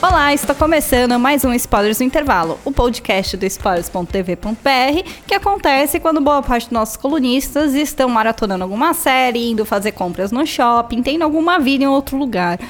Olá, 0.00 0.32
está 0.32 0.54
começando 0.54 1.18
mais 1.18 1.44
um 1.44 1.52
Spoilers 1.54 1.98
no 1.98 2.06
Intervalo, 2.06 2.60
o 2.64 2.70
podcast 2.70 3.36
do 3.36 3.44
spoilers.tv.br, 3.44 5.10
que 5.26 5.34
acontece 5.34 5.98
quando 5.98 6.20
boa 6.20 6.40
parte 6.40 6.66
dos 6.66 6.72
nossos 6.72 6.96
colunistas 6.96 7.74
estão 7.74 8.08
maratonando 8.08 8.62
alguma 8.62 8.94
série, 8.94 9.50
indo 9.50 9.64
fazer 9.64 9.90
compras 9.90 10.30
no 10.30 10.46
shopping, 10.46 11.02
tendo 11.02 11.24
alguma 11.24 11.58
vida 11.58 11.82
em 11.82 11.88
outro 11.88 12.16
lugar. 12.16 12.60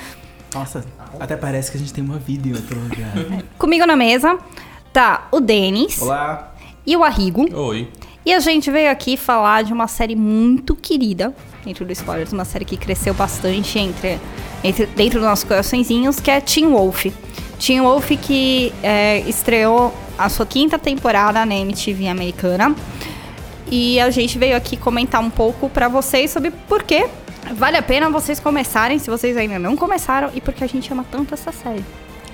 Nossa, 0.55 0.83
até 1.21 1.37
parece 1.37 1.71
que 1.71 1.77
a 1.77 1.81
gente 1.81 1.93
tem 1.93 2.03
uma 2.03 2.19
vida 2.19 2.49
em 2.49 2.55
outro 2.55 2.81
lugar. 2.81 3.13
Comigo 3.59 3.85
na 3.85 3.95
mesa 3.95 4.39
tá 4.99 5.29
o 5.31 5.39
Denis 5.39 6.03
Olá. 6.03 6.53
e 6.85 6.97
o 6.97 7.05
Arrigo. 7.05 7.47
Oi. 7.55 7.89
E 8.27 8.35
a 8.35 8.41
gente 8.41 8.69
veio 8.69 8.91
aqui 8.91 9.17
falar 9.17 9.63
de 9.63 9.73
uma 9.73 9.87
série 9.87 10.17
muito 10.17 10.75
querida 10.75 11.33
dentro 11.65 11.85
do 11.85 11.93
Spoilers, 11.93 12.33
uma 12.33 12.45
série 12.45 12.65
que 12.65 12.77
cresceu 12.77 13.15
bastante 13.15 13.79
entre, 13.79 14.19
entre 14.65 14.87
dentro 14.87 15.21
dos 15.21 15.29
nossos 15.29 15.45
coraçõezinhos, 15.45 16.19
que 16.19 16.29
é 16.29 16.41
Teen 16.41 16.67
Wolf. 16.67 17.07
Teen 17.61 17.81
Wolf 17.81 18.11
que 18.21 18.73
é, 18.83 19.21
estreou 19.21 19.95
a 20.19 20.29
sua 20.29 20.45
quinta 20.45 20.77
temporada 20.81 21.47
na 21.47 21.55
MTV 21.55 22.09
americana. 22.09 22.75
E 23.71 24.01
a 24.01 24.11
gente 24.11 24.37
veio 24.37 24.57
aqui 24.57 24.77
comentar 24.77 25.23
um 25.23 25.31
pouco 25.31 25.71
pra 25.71 25.87
vocês 25.87 26.33
sobre 26.33 26.51
por 26.51 26.83
que 26.83 27.07
vale 27.55 27.77
a 27.77 27.83
pena 27.83 28.11
vocês 28.11 28.41
começarem, 28.41 28.99
se 28.99 29.09
vocês 29.09 29.37
ainda 29.37 29.61
não 29.61 29.77
começaram, 29.77 30.31
e 30.35 30.41
porque 30.41 30.65
a 30.65 30.67
gente 30.67 30.93
ama 30.93 31.07
tanto 31.09 31.35
essa 31.35 31.53
série. 31.53 31.85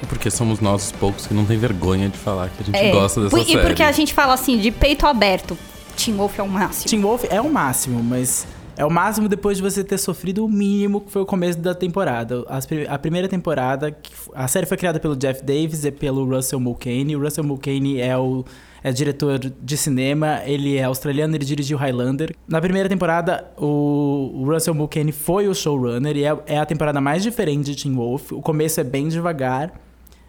Porque 0.09 0.31
somos 0.31 0.61
nós 0.61 0.87
os 0.87 0.93
poucos 0.93 1.27
que 1.27 1.35
não 1.35 1.45
tem 1.45 1.59
vergonha 1.59 2.09
de 2.09 2.19
falar 2.19 2.49
que 2.51 2.63
a 2.63 2.65
gente 2.65 2.77
É, 2.77 2.91
gosta 2.91 3.21
dessa 3.23 3.39
e 3.39 3.45
série. 3.45 3.61
porque 3.63 3.83
a 3.83 3.93
gente 3.93 4.13
fala 4.13 4.35
assim, 4.35 4.59
de 4.59 4.71
peito 4.71 5.07
aberto. 5.07 5.57
Teen 5.97 6.17
Wolf 6.17 6.39
é 6.39 6.43
o 6.43 6.49
máximo. 6.49 6.89
Teen 6.89 7.03
Wolf 7.03 7.25
é 7.31 7.41
o 7.41 7.51
máximo, 7.53 8.03
mas 8.03 8.47
é 8.77 8.85
o 8.85 8.91
máximo 8.91 9.29
depois 9.29 9.57
de 9.59 9.63
você 9.63 9.85
ter 9.85 9.99
sofrido 9.99 10.45
o 10.45 10.49
mínimo 10.49 11.01
que 11.01 11.11
foi 11.11 11.23
o 11.23 11.27
começo 11.27 11.59
da 11.59 11.75
temporada. 11.75 12.45
As 12.49 12.67
a 12.89 12.99
primeira 12.99 13.29
temporada, 13.29 13.97
a 14.35 14.49
série 14.49 14.67
foi 14.67 14.77
criada 14.77 14.99
pelo 14.99 15.15
Jeff 15.17 15.43
Davis 15.45 15.85
e 15.85 15.93
pelo 15.93 16.25
Russell 16.25 16.59
Mulcahy. 16.59 17.15
O 17.15 17.21
Russell 17.21 17.45
Mulcahy 17.45 18.01
é 18.01 18.17
o 18.19 18.45
é 18.83 18.93
diretor 18.93 19.39
de 19.39 19.77
cinema, 19.79 20.43
ele 20.45 20.77
é 20.77 20.83
australiano, 20.85 21.35
ele 21.35 21.45
dirigiu 21.45 21.79
Highlander. 21.79 22.35
Na 22.47 22.61
primeira 22.61 22.87
temporada, 22.89 23.47
o 23.57 24.33
o 24.35 24.45
Russell 24.53 24.75
Mulcahy 24.75 25.13
foi 25.13 25.49
o 25.49 25.55
showrunner 25.55 26.17
e 26.17 26.25
é, 26.25 26.37
é 26.47 26.59
a 26.59 26.67
temporada 26.67 27.01
mais 27.01 27.23
diferente 27.23 27.73
de 27.75 27.83
Teen 27.83 27.95
Wolf. 27.95 28.33
O 28.33 28.43
começo 28.43 28.81
é 28.81 28.85
bem 28.85 29.09
devagar 29.09 29.73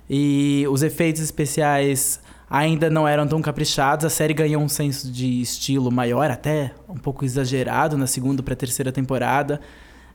e 0.09 0.65
os 0.69 0.83
efeitos 0.83 1.21
especiais 1.21 2.19
ainda 2.49 2.89
não 2.89 3.07
eram 3.07 3.27
tão 3.27 3.41
caprichados. 3.41 4.05
A 4.05 4.09
série 4.09 4.33
ganhou 4.33 4.61
um 4.61 4.69
senso 4.69 5.11
de 5.11 5.41
estilo 5.41 5.91
maior, 5.91 6.29
até 6.29 6.71
um 6.87 6.97
pouco 6.97 7.25
exagerado 7.25 7.97
na 7.97 8.07
segunda 8.07 8.43
para 8.43 8.55
terceira 8.55 8.91
temporada. 8.91 9.59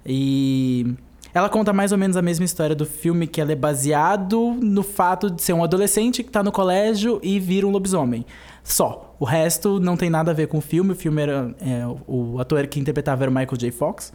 E 0.04 0.94
ela 1.34 1.48
conta 1.48 1.72
mais 1.72 1.92
ou 1.92 1.98
menos 1.98 2.16
a 2.16 2.22
mesma 2.22 2.44
história 2.44 2.74
do 2.74 2.86
filme, 2.86 3.26
que 3.26 3.40
ela 3.40 3.52
é 3.52 3.56
baseado 3.56 4.56
no 4.60 4.82
fato 4.82 5.30
de 5.30 5.42
ser 5.42 5.52
um 5.52 5.62
adolescente 5.62 6.22
que 6.22 6.30
tá 6.30 6.42
no 6.42 6.50
colégio 6.50 7.20
e 7.22 7.38
vira 7.38 7.66
um 7.66 7.70
lobisomem. 7.70 8.24
Só. 8.62 9.14
O 9.18 9.24
resto 9.24 9.78
não 9.78 9.96
tem 9.96 10.08
nada 10.08 10.30
a 10.30 10.34
ver 10.34 10.48
com 10.48 10.58
o 10.58 10.60
filme. 10.62 10.92
O 10.92 10.96
filme 10.96 11.22
era. 11.22 11.54
é, 11.60 11.82
o 12.06 12.38
ator 12.38 12.66
que 12.66 12.80
interpretava 12.80 13.24
era 13.24 13.30
o 13.30 13.34
Michael 13.34 13.56
J. 13.56 13.70
Fox. 13.70 14.12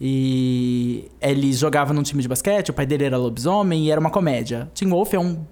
E 0.00 1.10
ele 1.20 1.52
jogava 1.52 1.92
num 1.92 2.02
time 2.02 2.22
de 2.22 2.28
basquete, 2.28 2.70
o 2.70 2.72
pai 2.72 2.86
dele 2.86 3.04
era 3.04 3.16
lobisomem 3.16 3.86
e 3.86 3.90
era 3.90 4.00
uma 4.00 4.10
comédia. 4.10 4.70
Teen 4.74 4.88
Wolf 4.88 5.12
é 5.12 5.18
um, 5.18 5.44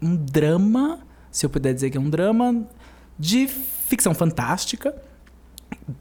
um 0.00 0.14
drama, 0.14 1.00
se 1.30 1.44
eu 1.44 1.50
puder 1.50 1.74
dizer 1.74 1.90
que 1.90 1.98
é 1.98 2.00
um 2.00 2.08
drama, 2.08 2.64
de 3.18 3.48
ficção 3.48 4.14
fantástica, 4.14 4.94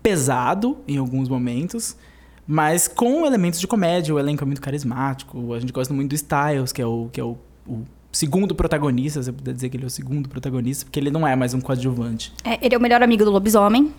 pesado 0.01 0.77
em 0.87 0.97
alguns 0.97 1.27
momentos, 1.27 1.97
mas 2.45 2.87
com 2.87 3.25
elementos 3.25 3.59
de 3.59 3.67
comédia. 3.67 4.13
O 4.13 4.19
elenco 4.19 4.43
é 4.43 4.45
muito 4.45 4.61
carismático, 4.61 5.53
a 5.53 5.59
gente 5.59 5.73
gosta 5.73 5.93
muito 5.93 6.09
do 6.09 6.15
Styles, 6.15 6.71
que 6.71 6.81
é 6.81 6.85
o, 6.85 7.09
que 7.11 7.19
é 7.19 7.23
o, 7.23 7.37
o 7.67 7.83
segundo 8.11 8.53
protagonista, 8.53 9.21
se 9.21 9.29
eu 9.29 9.33
puder 9.33 9.53
dizer 9.53 9.69
que 9.69 9.77
ele 9.77 9.83
é 9.83 9.87
o 9.87 9.89
segundo 9.89 10.29
protagonista, 10.29 10.85
porque 10.85 10.99
ele 10.99 11.09
não 11.09 11.27
é 11.27 11.35
mais 11.35 11.53
um 11.53 11.59
coadjuvante. 11.59 12.31
É, 12.43 12.63
ele 12.63 12.75
é 12.75 12.77
o 12.77 12.81
melhor 12.81 13.01
amigo 13.01 13.25
do 13.25 13.31
lobisomem. 13.31 13.91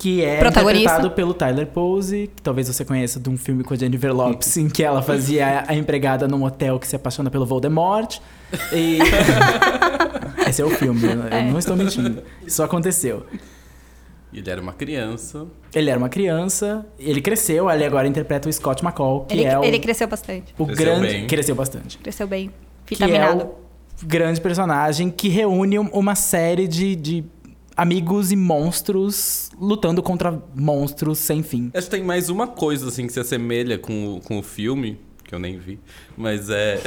Que 0.00 0.24
é 0.24 0.40
interpretado 0.40 1.10
pelo 1.10 1.34
Tyler 1.34 1.66
Pose, 1.66 2.30
que 2.34 2.40
talvez 2.40 2.66
você 2.68 2.84
conheça 2.86 3.20
de 3.20 3.28
um 3.28 3.36
filme 3.36 3.62
com 3.62 3.74
a 3.74 3.76
Jennifer 3.76 4.14
Lopes, 4.14 4.56
em 4.56 4.66
que 4.66 4.82
ela 4.82 5.02
fazia 5.02 5.62
a 5.68 5.74
empregada 5.74 6.26
num 6.26 6.42
hotel 6.42 6.78
que 6.80 6.86
se 6.88 6.96
apaixona 6.96 7.30
pelo 7.30 7.44
Voldemort. 7.44 8.16
E... 8.72 8.98
Esse 10.48 10.62
é 10.62 10.64
o 10.64 10.70
filme, 10.70 11.02
eu 11.04 11.26
É. 11.30 11.42
não 11.50 11.58
estou 11.58 11.76
mentindo. 11.76 12.22
Isso 12.46 12.62
aconteceu. 12.62 13.26
Ele 14.32 14.48
era 14.48 14.60
uma 14.60 14.72
criança. 14.72 15.46
Ele 15.74 15.90
era 15.90 15.98
uma 15.98 16.08
criança, 16.08 16.86
ele 16.98 17.20
cresceu, 17.20 17.68
ele 17.70 17.84
agora 17.84 18.06
interpreta 18.08 18.48
o 18.48 18.52
Scott 18.52 18.82
McCall, 18.84 19.24
que 19.26 19.34
Ele, 19.34 19.44
é 19.44 19.58
o, 19.58 19.64
ele 19.64 19.78
cresceu 19.78 20.06
bastante. 20.06 20.54
o 20.58 20.64
Cresceu 20.66 20.84
grande... 20.86 21.06
bem. 21.08 21.26
Cresceu 21.26 21.54
bastante. 21.54 21.98
Cresceu 21.98 22.26
bem. 22.26 22.50
Que 22.86 22.94
é 22.94 22.96
Vitaminado. 23.06 23.44
o 24.02 24.06
grande 24.06 24.40
personagem 24.40 25.10
que 25.10 25.28
reúne 25.28 25.78
um- 25.78 25.88
uma 25.92 26.14
série 26.14 26.66
de... 26.68 26.94
de 26.96 27.24
Amigos 27.80 28.30
e 28.30 28.36
monstros 28.36 29.50
lutando 29.58 30.02
contra 30.02 30.38
monstros 30.54 31.16
sem 31.16 31.42
fim. 31.42 31.70
Acho 31.72 31.86
que 31.86 31.96
tem 31.96 32.04
mais 32.04 32.28
uma 32.28 32.46
coisa 32.46 32.88
assim 32.88 33.06
que 33.06 33.12
se 33.14 33.18
assemelha 33.18 33.78
com 33.78 34.16
o, 34.16 34.20
com 34.20 34.38
o 34.38 34.42
filme, 34.42 34.98
que 35.24 35.34
eu 35.34 35.38
nem 35.38 35.58
vi, 35.58 35.78
mas 36.14 36.50
é. 36.50 36.78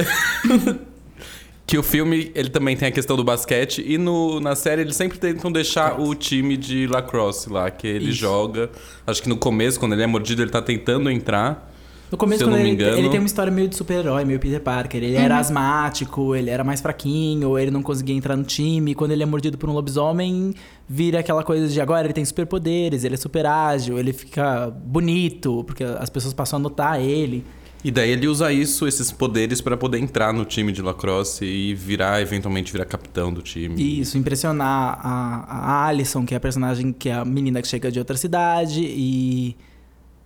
que 1.66 1.76
o 1.76 1.82
filme 1.82 2.30
ele 2.32 2.48
também 2.48 2.76
tem 2.76 2.86
a 2.86 2.92
questão 2.92 3.16
do 3.16 3.24
basquete 3.24 3.82
e 3.84 3.98
no, 3.98 4.38
na 4.38 4.54
série 4.54 4.82
eles 4.82 4.94
sempre 4.94 5.18
tentam 5.18 5.50
deixar 5.50 6.00
o 6.00 6.14
time 6.14 6.56
de 6.56 6.86
lacrosse 6.86 7.50
lá, 7.50 7.72
que 7.72 7.88
ele 7.88 8.10
Isso. 8.10 8.18
joga. 8.18 8.70
Acho 9.04 9.20
que 9.20 9.28
no 9.28 9.36
começo, 9.36 9.80
quando 9.80 9.94
ele 9.94 10.02
é 10.04 10.06
mordido, 10.06 10.42
ele 10.42 10.52
tá 10.52 10.62
tentando 10.62 11.10
entrar. 11.10 11.73
No 12.12 12.18
começo, 12.18 12.38
Se 12.38 12.44
eu 12.44 12.48
quando 12.48 12.56
não 12.58 12.62
me 12.62 12.68
ele, 12.70 12.74
engano- 12.82 12.96
ele 12.98 13.08
tem 13.08 13.18
uma 13.18 13.26
história 13.26 13.50
meio 13.50 13.66
de 13.66 13.74
super-herói, 13.76 14.24
meio 14.24 14.38
Peter 14.38 14.60
Parker. 14.60 15.02
Ele 15.02 15.16
era 15.16 15.38
asmático, 15.38 16.34
ele 16.36 16.48
era 16.50 16.62
mais 16.62 16.80
fraquinho, 16.80 17.58
ele 17.58 17.70
não 17.70 17.82
conseguia 17.82 18.14
entrar 18.14 18.36
no 18.36 18.44
time. 18.44 18.94
Quando 18.94 19.10
ele 19.10 19.22
é 19.22 19.26
mordido 19.26 19.58
por 19.58 19.68
um 19.68 19.72
lobisomem, 19.72 20.54
vira 20.88 21.18
aquela 21.20 21.42
coisa 21.42 21.66
de 21.66 21.80
agora 21.80 22.06
ele 22.06 22.12
tem 22.14 22.24
superpoderes, 22.24 23.02
ele 23.04 23.14
é 23.14 23.16
super 23.16 23.46
ágil, 23.46 23.98
ele 23.98 24.12
fica 24.12 24.70
bonito, 24.70 25.64
porque 25.64 25.82
as 25.82 26.08
pessoas 26.08 26.32
passam 26.32 26.58
a 26.58 26.62
notar 26.62 27.00
ele. 27.00 27.44
E 27.82 27.90
daí 27.90 28.10
ele 28.10 28.26
usa 28.28 28.50
isso, 28.52 28.86
esses 28.86 29.10
poderes, 29.12 29.60
pra 29.60 29.76
poder 29.76 29.98
entrar 29.98 30.32
no 30.32 30.44
time 30.46 30.72
de 30.72 30.80
lacrosse 30.80 31.44
e 31.44 31.74
virar, 31.74 32.22
eventualmente, 32.22 32.72
virar 32.72 32.86
capitão 32.86 33.30
do 33.32 33.42
time. 33.42 34.00
Isso, 34.00 34.16
impressionar 34.16 34.98
a, 35.02 35.44
a 35.48 35.86
Alison, 35.88 36.24
que 36.24 36.32
é 36.32 36.36
a 36.36 36.40
personagem 36.40 36.92
que 36.92 37.10
é 37.10 37.14
a 37.14 37.24
menina 37.26 37.60
que 37.60 37.68
chega 37.68 37.90
de 37.92 37.98
outra 37.98 38.16
cidade 38.16 38.80
e 38.82 39.54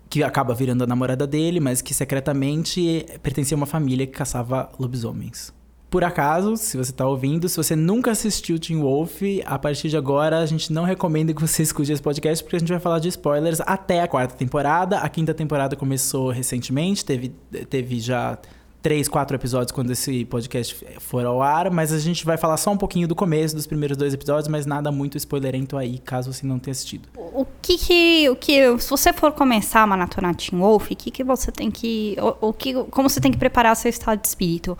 que 0.09 0.23
acaba 0.23 0.55
virando 0.55 0.85
a 0.85 0.87
namorada 0.87 1.27
dele, 1.27 1.61
mas 1.61 1.83
que 1.83 1.93
secretamente 1.93 3.07
pertencia 3.23 3.55
a 3.55 3.59
uma 3.59 3.67
família 3.67 4.07
que 4.07 4.13
caçava 4.13 4.69
lobisomens. 4.79 5.53
Por 5.91 6.05
acaso, 6.05 6.55
se 6.57 6.77
você 6.77 6.93
tá 6.93 7.07
ouvindo, 7.07 7.49
se 7.49 7.57
você 7.57 7.75
nunca 7.75 8.11
assistiu 8.11 8.59
Teen 8.59 8.79
Wolf, 8.79 9.23
a 9.47 9.59
partir 9.59 9.89
de 9.89 9.97
agora 9.97 10.39
a 10.39 10.45
gente 10.45 10.71
não 10.71 10.85
recomenda 10.85 11.33
que 11.33 11.41
você 11.41 11.63
escute 11.65 11.91
esse 11.91 12.03
podcast 12.03 12.45
porque 12.45 12.57
a 12.57 12.59
gente 12.59 12.69
vai 12.69 12.79
falar 12.79 12.99
de 12.99 13.09
spoilers 13.09 13.61
até 13.63 14.03
a 14.03 14.09
quarta 14.09 14.35
temporada. 14.35 14.99
A 14.99 15.09
quinta 15.09 15.33
temporada 15.33 15.77
começou 15.77 16.31
recentemente, 16.31 17.03
teve, 17.03 17.31
teve 17.71 18.01
já 18.01 18.39
três, 18.81 19.09
quatro 19.09 19.37
episódios 19.37 19.73
quando 19.73 19.91
esse 19.91 20.25
podcast 20.25 20.87
for 21.01 21.25
ao 21.27 21.43
ar, 21.43 21.71
mas 21.71 21.93
a 21.93 21.99
gente 21.99 22.25
vai 22.25 22.37
falar 22.37 22.57
só 22.57 22.71
um 22.71 22.77
pouquinho 22.77 23.09
do 23.09 23.15
começo 23.15 23.55
dos 23.55 23.67
primeiros 23.67 23.97
dois 23.97 24.15
episódios, 24.15 24.49
mas 24.49 24.67
nada 24.67 24.93
muito 24.93 25.17
spoilerento 25.17 25.77
aí, 25.77 25.99
caso 25.99 26.33
você 26.33 26.47
não 26.47 26.59
tenha 26.59 26.73
assistido. 26.73 27.09
O 27.17 27.45
que 27.61 27.77
que, 27.77 28.29
o 28.31 28.37
que, 28.37 28.79
se 28.79 28.91
você 28.91 29.13
for 29.13 29.33
começar 29.33 29.83
a 29.83 29.87
maratonar 29.87 30.35
Teen 30.35 30.61
Wolf, 30.61 30.91
o 30.91 30.97
que 30.97 31.11
que 31.11 31.25
você 31.25 31.51
tem 31.51 31.71
que, 31.71 32.17
o, 32.21 32.49
o 32.49 32.53
que, 32.53 32.75
como 32.85 33.09
você 33.09 33.21
tem 33.21 33.33
que 33.33 33.39
preparar 33.39 33.75
seu 33.77 33.89
estado 33.89 34.21
de 34.21 34.29
espírito? 34.29 34.79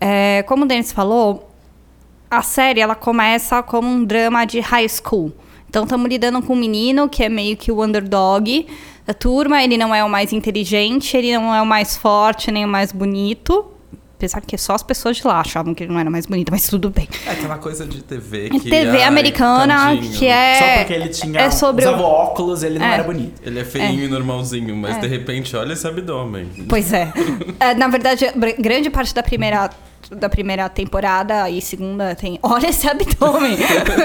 É, 0.00 0.42
como 0.44 0.64
o 0.64 0.66
Denis 0.66 0.92
falou, 0.92 1.50
a 2.30 2.42
série 2.42 2.80
ela 2.80 2.94
começa 2.94 3.62
como 3.62 3.88
um 3.88 4.04
drama 4.04 4.44
de 4.44 4.60
high 4.60 4.88
school. 4.88 5.32
Então 5.68 5.84
estamos 5.84 6.08
lidando 6.08 6.42
com 6.42 6.52
um 6.52 6.56
menino 6.56 7.08
que 7.08 7.24
é 7.24 7.28
meio 7.28 7.56
que 7.56 7.72
o 7.72 7.82
underdog 7.82 8.66
da 9.06 9.14
turma. 9.14 9.62
Ele 9.62 9.76
não 9.76 9.94
é 9.94 10.02
o 10.04 10.08
mais 10.08 10.32
inteligente, 10.32 11.16
ele 11.16 11.32
não 11.36 11.54
é 11.54 11.60
o 11.62 11.66
mais 11.66 11.96
forte 11.96 12.50
nem 12.50 12.64
o 12.64 12.68
mais 12.68 12.92
bonito. 12.92 13.66
Apesar 14.16 14.40
que 14.40 14.56
só 14.56 14.74
as 14.74 14.84
pessoas 14.84 15.16
de 15.16 15.26
lá 15.26 15.40
achavam 15.40 15.74
que 15.74 15.82
ele 15.82 15.92
não 15.92 15.98
era 15.98 16.08
mais 16.08 16.26
bonito, 16.26 16.48
mas 16.52 16.68
tudo 16.68 16.90
bem. 16.90 17.08
É 17.26 17.32
aquela 17.32 17.58
coisa 17.58 17.84
de 17.84 18.00
TV 18.04 18.46
É 18.46 18.50
que... 18.50 18.60
TV 18.70 18.88
ai, 18.98 19.02
americana 19.02 19.74
tadinho. 19.96 20.12
que 20.12 20.26
é. 20.26 20.58
Só 20.60 20.78
porque 20.78 20.92
ele 20.92 21.08
tinha 21.08 21.40
é 21.40 21.50
sobre 21.50 21.84
usava 21.84 22.02
o- 22.02 22.06
óculos, 22.06 22.62
ele 22.62 22.78
não 22.78 22.86
É. 22.86 22.94
era 22.94 23.02
bonito. 23.02 23.42
Ele 23.44 23.58
é 23.58 23.64
feinho 23.64 24.04
e 24.04 24.06
normalzinho, 24.06 24.76
mas 24.76 25.00
de 25.00 25.08
repente, 25.08 25.56
olha 25.56 25.72
esse 25.72 25.84
abdômen. 25.88 26.48
Pois 26.68 26.92
é. 26.92 27.12
É, 27.58 27.74
Na 27.74 27.88
verdade, 27.88 28.24
grande 28.60 28.90
parte 28.90 29.12
da 29.12 29.24
primeira 29.24 29.68
da 30.16 30.28
primeira 30.28 30.68
temporada 30.68 31.48
e 31.48 31.60
segunda 31.60 32.14
tem. 32.14 32.38
Olha 32.42 32.68
esse 32.68 32.88
abdômen! 32.88 33.56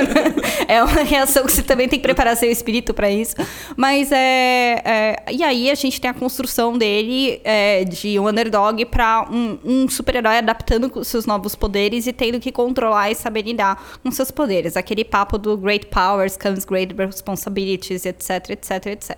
é 0.67 0.83
uma 0.83 1.03
reação 1.03 1.45
que 1.45 1.51
você 1.51 1.63
também 1.63 1.87
tem 1.87 1.99
que 1.99 2.03
preparar 2.03 2.35
seu 2.35 2.49
espírito 2.49 2.93
para 2.93 3.09
isso. 3.09 3.35
Mas 3.75 4.11
é, 4.11 4.81
é, 4.83 5.25
E 5.31 5.43
aí 5.43 5.69
a 5.69 5.75
gente 5.75 5.99
tem 5.99 6.09
a 6.09 6.13
construção 6.13 6.77
dele 6.77 7.41
é, 7.43 7.83
de 7.83 8.19
um 8.19 8.27
underdog 8.27 8.83
para 8.85 9.27
um, 9.29 9.57
um 9.63 9.89
super-herói 9.89 10.37
adaptando 10.37 11.03
seus 11.03 11.25
novos 11.25 11.55
poderes 11.55 12.07
e 12.07 12.13
tendo 12.13 12.39
que 12.39 12.51
controlar 12.51 13.11
e 13.11 13.15
saber 13.15 13.43
lidar 13.43 13.81
com 14.03 14.11
seus 14.11 14.31
poderes. 14.31 14.77
Aquele 14.77 15.03
papo 15.03 15.37
do 15.37 15.57
Great 15.57 15.87
Powers 15.87 16.37
comes 16.37 16.65
Great 16.65 16.93
Responsibilities, 16.95 18.05
etc, 18.05 18.51
etc, 18.51 18.85
etc. 18.87 19.17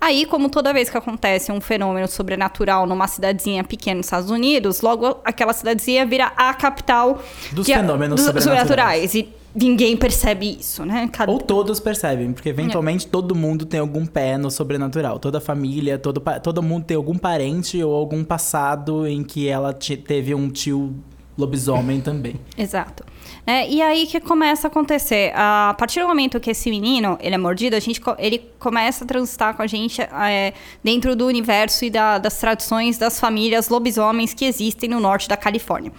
Aí, 0.00 0.26
como 0.26 0.48
toda 0.48 0.72
vez 0.72 0.90
que 0.90 0.96
acontece 0.96 1.52
um 1.52 1.60
fenômeno 1.60 2.08
sobrenatural 2.08 2.86
numa 2.86 3.06
cidadezinha 3.06 3.64
pequena 3.64 3.98
nos 3.98 4.06
Estados 4.06 4.30
Unidos, 4.30 4.80
logo 4.80 5.20
aquela 5.24 5.52
cidadezinha 5.52 6.06
vira 6.06 6.29
a 6.36 6.54
capital 6.54 7.22
Dos 7.52 7.66
de- 7.66 7.74
fenômenos 7.74 8.24
dos 8.24 8.42
sobrenaturais. 8.44 9.14
E 9.14 9.28
ninguém 9.54 9.96
percebe 9.96 10.56
isso, 10.60 10.84
né? 10.84 11.08
Cada- 11.12 11.30
Ou 11.32 11.38
todos 11.38 11.80
percebem, 11.80 12.32
porque 12.32 12.48
eventualmente 12.48 13.06
todo 13.06 13.34
mundo 13.34 13.64
tem 13.66 13.80
algum 13.80 14.06
pé 14.06 14.38
no 14.38 14.50
sobrenatural. 14.50 15.18
Toda 15.18 15.40
família, 15.40 15.98
todo, 15.98 16.22
todo 16.42 16.62
mundo 16.62 16.84
tem 16.84 16.96
algum 16.96 17.16
parente 17.18 17.82
ou 17.82 17.94
algum 17.94 18.22
passado 18.24 19.06
em 19.06 19.22
que 19.24 19.48
ela 19.48 19.72
te- 19.72 19.96
teve 19.96 20.34
um 20.34 20.48
tio 20.50 20.94
lobisomem 21.36 22.00
também. 22.02 22.36
Exato. 22.56 23.04
É, 23.46 23.68
e 23.68 23.80
aí 23.80 24.06
que 24.06 24.20
começa 24.20 24.66
a 24.66 24.70
acontecer. 24.70 25.32
A 25.34 25.74
partir 25.78 26.00
do 26.00 26.06
momento 26.06 26.38
que 26.38 26.50
esse 26.50 26.70
menino 26.70 27.16
ele 27.20 27.34
é 27.34 27.38
mordido, 27.38 27.74
a 27.74 27.80
gente, 27.80 28.00
ele 28.18 28.38
começa 28.58 29.04
a 29.04 29.06
transitar 29.06 29.54
com 29.56 29.62
a 29.62 29.66
gente 29.66 30.00
é, 30.02 30.52
dentro 30.84 31.16
do 31.16 31.26
universo 31.26 31.84
e 31.84 31.90
da- 31.90 32.18
das 32.18 32.38
tradições 32.38 32.98
das 32.98 33.18
famílias 33.18 33.68
lobisomens 33.68 34.34
que 34.34 34.44
existem 34.44 34.88
no 34.90 35.00
norte 35.00 35.28
da 35.28 35.36
Califórnia. 35.36 35.90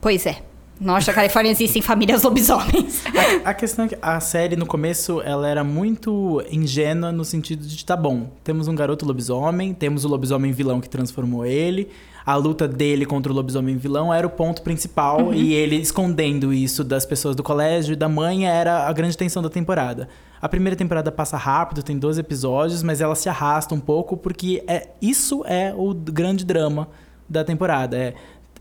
Pois 0.00 0.26
é. 0.26 0.42
Norte 0.80 1.08
da 1.08 1.12
Califórnia 1.12 1.50
existem 1.50 1.82
famílias 1.82 2.22
lobisomens. 2.22 3.02
A 3.44 3.52
questão 3.52 3.86
é 3.86 3.88
que 3.88 3.98
a 4.00 4.20
série, 4.20 4.54
no 4.54 4.64
começo, 4.64 5.20
ela 5.22 5.48
era 5.48 5.64
muito 5.64 6.40
ingênua 6.50 7.10
no 7.10 7.24
sentido 7.24 7.66
de, 7.66 7.84
tá 7.84 7.96
bom, 7.96 8.30
temos 8.44 8.68
um 8.68 8.76
garoto 8.76 9.04
lobisomem, 9.04 9.74
temos 9.74 10.04
o 10.04 10.08
lobisomem 10.08 10.52
vilão 10.52 10.80
que 10.80 10.88
transformou 10.88 11.44
ele, 11.44 11.88
a 12.24 12.36
luta 12.36 12.68
dele 12.68 13.04
contra 13.04 13.32
o 13.32 13.34
lobisomem 13.34 13.76
vilão 13.76 14.14
era 14.14 14.24
o 14.24 14.30
ponto 14.30 14.62
principal, 14.62 15.34
e 15.34 15.52
ele 15.52 15.76
escondendo 15.76 16.52
isso 16.52 16.84
das 16.84 17.04
pessoas 17.04 17.34
do 17.34 17.42
colégio 17.42 17.94
e 17.94 17.96
da 17.96 18.08
mãe 18.08 18.46
era 18.46 18.86
a 18.86 18.92
grande 18.92 19.16
tensão 19.16 19.42
da 19.42 19.50
temporada. 19.50 20.08
A 20.40 20.48
primeira 20.48 20.76
temporada 20.76 21.10
passa 21.10 21.36
rápido, 21.36 21.82
tem 21.82 21.98
12 21.98 22.20
episódios, 22.20 22.84
mas 22.84 23.00
ela 23.00 23.16
se 23.16 23.28
arrasta 23.28 23.74
um 23.74 23.80
pouco, 23.80 24.16
porque 24.16 24.62
é, 24.68 24.90
isso 25.02 25.42
é 25.44 25.74
o 25.76 25.92
grande 25.92 26.44
drama 26.44 26.88
da 27.28 27.42
temporada. 27.42 27.96
É 27.96 28.14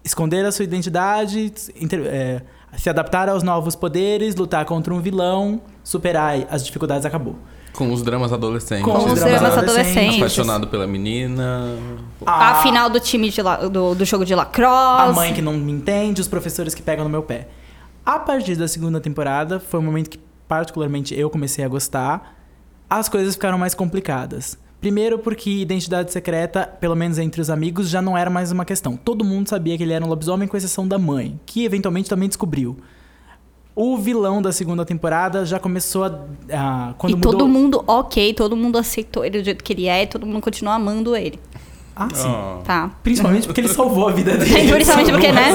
esconder 0.07 0.45
a 0.45 0.51
sua 0.51 0.63
identidade, 0.63 1.54
inter- 1.80 2.06
é, 2.06 2.42
se 2.77 2.89
adaptar 2.89 3.30
aos 3.30 3.44
novos 3.44 3.75
poderes, 3.75 4.36
lutar 4.36 4.65
contra 4.65 4.94
um 4.94 5.00
vilão, 5.01 5.62
superar 5.83 6.48
as 6.50 6.65
dificuldades, 6.65 7.06
acabou. 7.06 7.36
Com 7.74 7.94
os 7.94 8.01
dramas 8.01 8.33
adolescentes. 8.33 8.83
Com 8.86 8.98
os 8.98 9.19
dramas 9.19 9.56
adolescentes. 9.57 10.18
Apaixonado 10.18 10.68
pela 10.68 10.88
menina. 10.88 11.75
A 12.25 12.56
final 12.63 12.89
do 12.89 13.00
time 13.00 13.30
de 13.30 13.42
la- 13.42 13.68
do, 13.68 13.94
do 13.94 14.04
jogo 14.06 14.25
de 14.25 14.33
lacrosse. 14.33 15.09
A 15.09 15.13
mãe 15.13 15.33
que 15.33 15.42
não 15.44 15.54
me 15.54 15.71
entende, 15.71 16.19
os 16.19 16.27
professores 16.27 16.74
que 16.74 16.81
pegam 16.81 17.04
no 17.04 17.09
meu 17.09 17.21
pé. 17.21 17.48
A 18.04 18.18
partir 18.18 18.56
da 18.56 18.68
segunda 18.68 19.00
temporada, 19.00 19.59
foi 19.59 19.80
um 19.80 19.83
momento 19.83 20.09
que 20.09 20.19
particularmente 20.48 21.13
eu 21.13 21.30
comecei 21.30 21.63
a 21.63 21.68
gostar. 21.68 22.36
As 22.89 23.07
coisas 23.09 23.36
ficaram 23.36 23.57
mais 23.59 23.75
complicadas. 23.75 24.57
Primeiro 24.80 25.18
porque 25.18 25.50
identidade 25.50 26.12
secreta, 26.12 26.68
pelo 26.80 26.96
menos 26.96 27.18
entre 27.18 27.42
os 27.42 27.50
amigos, 27.50 27.90
já 27.90 28.02
não 28.02 28.18
era 28.18 28.30
mais 28.30 28.52
uma 28.52 28.64
questão. 28.64 28.96
Todo 28.96 29.26
mundo 29.26 29.50
sabia 29.50 29.76
que 29.76 29.84
ele 29.84 29.94
era 29.94 30.06
um 30.06 30.08
lobisomem, 30.08 30.48
com 30.48 30.56
exceção 30.56 30.88
da 30.88 31.00
mãe, 31.00 31.40
que 31.46 31.66
eventualmente 31.66 32.08
também 32.08 32.28
descobriu. 32.28 32.78
O 33.76 33.98
vilão 33.98 34.42
da 34.42 34.52
segunda 34.52 34.86
temporada 34.86 35.46
já 35.46 35.60
começou 35.60 36.04
a. 36.04 36.26
a 36.52 36.94
quando 36.98 37.14
e 37.14 37.16
mudou... 37.16 37.32
todo 37.32 37.48
mundo, 37.48 37.84
ok, 37.88 38.34
todo 38.34 38.56
mundo 38.56 38.78
aceitou 38.78 39.26
ele 39.26 39.40
do 39.40 39.46
jeito 39.46 39.64
que 39.64 39.74
ele 39.74 39.88
é 39.88 40.04
e 40.04 40.08
todo 40.08 40.26
mundo 40.26 40.42
continua 40.42 40.76
amando 40.76 41.16
ele. 41.16 41.40
Ah, 41.96 42.08
sim. 42.14 42.28
Oh. 42.28 42.62
Tá. 42.64 42.92
Principalmente 43.02 43.48
porque 43.48 43.62
ele 43.62 43.68
salvou 43.68 44.08
a 44.08 44.12
vida 44.12 44.38
dele. 44.38 44.52
Principalmente 44.72 45.12
porque, 45.12 45.32
né? 45.32 45.54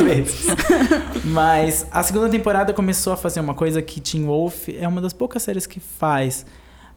Mas 1.25 1.87
a 1.93 2.03
segunda 2.03 2.29
temporada 2.29 2.73
começou 2.73 3.13
a 3.13 3.17
fazer 3.17 3.39
uma 3.39 3.55
coisa 3.55 3.81
que 3.81 4.01
Teen 4.01 4.25
Wolf 4.25 4.69
é 4.69 4.89
uma 4.89 5.01
das 5.01 5.13
poucas 5.13 5.45
séries 5.45 5.67
que 5.67 5.79
faz. 5.79 6.45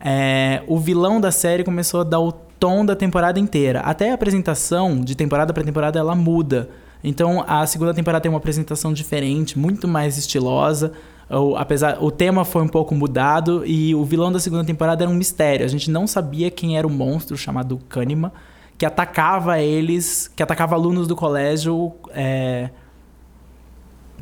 É, 0.08 0.62
o 0.68 0.78
vilão 0.78 1.20
da 1.20 1.32
série 1.32 1.64
começou 1.64 2.02
a 2.02 2.04
dar 2.04 2.20
o 2.20 2.32
tom 2.32 2.86
da 2.86 2.96
temporada 2.96 3.40
inteira. 3.40 3.80
Até 3.80 4.12
a 4.12 4.14
apresentação 4.14 5.02
de 5.02 5.16
temporada 5.16 5.52
para 5.52 5.64
temporada 5.64 5.98
ela 5.98 6.14
muda. 6.14 6.70
Então 7.04 7.44
a 7.48 7.66
segunda 7.66 7.92
temporada 7.92 8.22
tem 8.22 8.30
uma 8.30 8.38
apresentação 8.38 8.94
diferente, 8.94 9.58
muito 9.58 9.88
mais 9.88 10.16
estilosa. 10.16 10.92
O, 11.28 11.56
apesar, 11.56 12.04
o 12.04 12.12
tema 12.12 12.46
foi 12.46 12.62
um 12.62 12.68
pouco 12.68 12.94
mudado 12.94 13.66
e 13.66 13.96
o 13.96 14.06
vilão 14.06 14.32
da 14.32 14.40
segunda 14.40 14.64
temporada 14.64 15.04
era 15.04 15.12
um 15.12 15.16
mistério. 15.16 15.66
A 15.66 15.70
gente 15.70 15.90
não 15.90 16.06
sabia 16.06 16.52
quem 16.52 16.78
era 16.78 16.86
o 16.86 16.90
monstro 16.90 17.36
chamado 17.36 17.80
Kahneman, 17.90 18.32
que 18.78 18.86
atacava 18.86 19.60
eles, 19.60 20.32
que 20.36 20.44
atacava 20.44 20.76
alunos 20.76 21.08
do 21.08 21.16
colégio 21.16 21.94
é, 22.12 22.70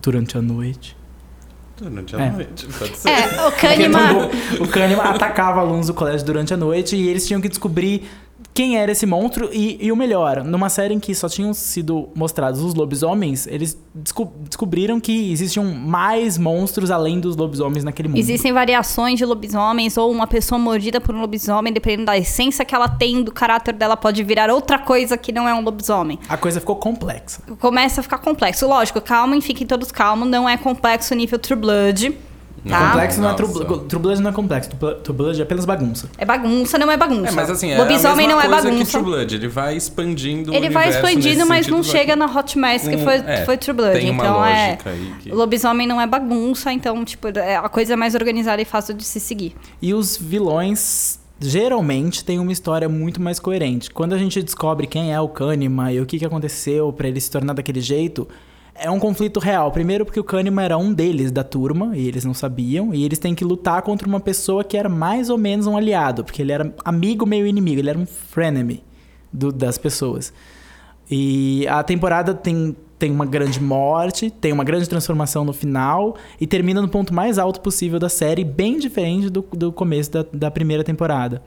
durante 0.02 0.38
a 0.38 0.42
noite. 0.42 0.96
Durante 1.78 2.16
a 2.16 2.20
É. 2.22 2.30
noite, 2.30 2.68
pode 2.68 2.98
ser. 2.98 3.10
É, 3.10 3.48
o 3.48 3.52
Kahneman... 3.52 4.30
o 4.62 4.68
Kahneman 4.68 5.04
atacava 5.04 5.60
alunos 5.60 5.88
do 5.88 5.94
colégio 5.94 6.26
durante 6.26 6.54
a 6.54 6.58
noite 6.58 6.96
e 6.96 7.08
eles 7.10 7.26
tinham 7.26 7.42
que 7.42 7.50
descobrir 7.50 8.08
quem 8.54 8.78
era 8.78 8.92
esse 8.92 9.06
monstro 9.06 9.50
e, 9.52 9.78
e 9.84 9.92
o 9.92 9.96
melhor, 9.96 10.44
numa 10.44 10.70
série 10.70 10.94
em 10.94 11.00
que 11.00 11.14
só 11.16 11.28
tinham 11.28 11.54
sido 11.54 12.10
mostrados 12.16 12.62
os 12.62 12.76
lobisomens, 12.76 13.48
eles 13.48 13.78
desco- 13.94 14.32
descobriram 14.48 15.00
que 15.00 15.32
existiam 15.32 15.66
mais 15.66 16.38
monstros 16.38 16.92
além 16.92 17.20
dos 17.20 17.36
lobisomens 17.36 17.84
naquele 17.84 18.10
mundo. 18.10 18.18
Existem 18.20 18.54
variações 18.54 19.18
de 19.18 19.26
lobisomens 19.26 19.98
ou 19.98 20.12
uma 20.12 20.28
pessoa 20.28 20.60
mordida 20.60 21.02
por 21.02 21.16
um 21.16 21.22
lobisomem, 21.22 21.74
dependendo 21.74 22.06
da 22.06 22.18
essência 22.18 22.64
que 22.64 22.76
ela 22.76 22.88
tem, 22.88 23.24
do 23.24 23.32
caráter 23.32 23.74
dela, 23.74 23.98
pode 23.98 24.24
virar 24.24 24.52
outra 24.52 24.78
coisa 24.78 25.18
que 25.18 25.32
não 25.32 25.48
é 25.50 25.54
um 25.54 25.62
lobisomem. 25.62 26.20
A 26.30 26.38
coisa 26.38 26.60
ficou 26.60 26.76
complexa. 26.76 27.42
Começa 27.60 28.02
a 28.02 28.04
ficar 28.04 28.20
complexo. 28.20 28.68
Lógico, 28.68 29.02
calma, 29.02 29.40
fiquem 29.42 29.66
todos 29.66 29.92
calmos. 29.92 30.28
Não 30.28 30.48
é 30.48 30.58
complexo 30.58 31.16
nível 31.16 31.40
True 31.40 31.60
Blood. 31.60 32.16
Tá? 32.70 32.92
complexo 32.92 33.20
não 33.22 33.30
é. 33.30 33.34
True, 33.34 33.50
True 33.90 34.02
Blood 34.02 34.22
não 34.22 34.30
é 34.30 34.34
complexo. 34.34 34.70
True 35.04 35.18
Blood- 35.18 35.40
é 35.40 35.44
apenas 35.44 35.66
bagunça. 35.66 36.10
É 36.18 36.24
bagunça, 36.26 36.78
não 36.78 36.90
é 36.90 36.96
bagunça. 36.96 37.28
É, 37.28 37.32
mas 37.32 37.50
assim, 37.50 37.72
é 37.72 37.78
Lobisomem 37.78 38.26
a 38.26 38.28
mesma 38.30 38.32
não 38.34 38.40
é 38.42 38.48
coisa 38.48 38.62
que 38.62 38.72
bagunça. 38.74 38.92
True 38.92 39.04
Blood. 39.04 39.36
Ele 39.36 39.48
vai 39.50 39.76
expandindo 39.76 40.52
o 40.52 40.56
Ele 40.56 40.70
vai 40.70 40.90
expandindo, 40.90 41.46
mas 41.46 41.68
não 41.68 41.84
chega 41.84 42.16
na 42.16 42.26
Hot 42.26 42.58
Mess 42.58 42.88
que 42.88 42.96
Um- 42.96 43.04
foi, 43.04 43.16
é, 43.16 43.44
foi 43.46 43.58
True 43.58 43.76
Blood. 43.76 44.00
tem 44.00 44.10
então 44.10 44.46
é. 44.46 44.78
que- 45.22 45.32
Lobisomem 45.32 45.86
não 45.88 46.00
é 46.00 46.08
bagunça, 46.08 46.72
então, 46.72 47.04
tipo, 47.04 47.28
é- 47.38 47.58
a 47.58 47.68
coisa 47.68 47.94
é 47.94 47.96
mais 47.96 48.16
organizada 48.16 48.62
e 48.62 48.66
fácil 48.66 48.94
de 48.94 49.04
se 49.04 49.20
seguir. 49.20 49.56
E 49.82 49.94
os 49.94 50.16
vilões 50.18 51.20
geralmente 51.42 52.24
têm 52.24 52.40
uma 52.40 52.52
história 52.54 52.88
muito 52.88 53.22
mais 53.22 53.40
coerente. 53.40 53.92
Quando 53.92 54.14
a 54.14 54.18
gente 54.18 54.42
descobre 54.42 54.88
quem 54.88 55.14
é 55.14 55.20
o 55.20 55.28
Kahneman 55.28 55.92
e 55.94 56.00
o 56.00 56.06
que, 56.06 56.18
que 56.18 56.26
aconteceu 56.26 56.94
pra 56.94 57.08
ele 57.08 57.20
se 57.20 57.30
tornar 57.30 57.54
daquele 57.54 57.82
jeito, 57.82 58.28
é 58.76 58.90
um 58.90 59.00
conflito 59.00 59.40
real. 59.40 59.72
Primeiro 59.72 60.06
porque 60.06 60.20
o 60.20 60.24
Kahneman 60.24 60.66
era 60.66 60.78
um 60.78 60.94
deles 60.94 61.32
da 61.32 61.44
turma 61.44 61.96
e 61.98 62.08
eles 62.08 62.26
não 62.26 62.34
sabiam, 62.34 62.94
e 62.94 63.04
eles 63.04 63.20
têm 63.20 63.36
que 63.36 63.46
lutar 63.46 63.82
contra 63.82 64.08
uma 64.08 64.20
pessoa 64.20 64.64
que 64.64 64.76
era 64.78 64.90
mais 64.90 65.30
ou 65.30 65.38
menos 65.38 65.68
um 65.68 65.78
aliado, 65.78 66.24
porque 66.24 66.42
ele 66.42 66.52
era 66.52 66.74
amigo 66.84 67.26
meio 67.26 67.46
inimigo, 67.48 67.80
ele 67.80 67.90
era 67.90 68.00
um 68.00 68.06
frenemy 68.06 68.84
do- 69.32 69.52
das 69.52 69.78
pessoas. 69.78 70.34
E 71.10 71.68
a 71.68 71.84
temporada 71.84 72.34
tem, 72.34 72.76
tem 72.98 73.12
uma 73.12 73.26
grande 73.26 73.62
morte, 73.62 74.32
tem 74.32 74.52
uma 74.52 74.64
grande 74.64 74.88
transformação 74.88 75.44
no 75.46 75.54
final 75.54 76.16
e 76.40 76.48
termina 76.48 76.82
no 76.82 76.88
ponto 76.90 77.14
mais 77.14 77.38
alto 77.38 77.60
possível 77.62 78.00
da 78.00 78.10
série, 78.10 78.44
bem 78.44 78.80
diferente 78.80 79.30
do, 79.30 79.46
do 79.52 79.72
começo 79.72 80.12
da, 80.12 80.26
da 80.34 80.50
primeira 80.52 80.84
temporada. 80.84 81.42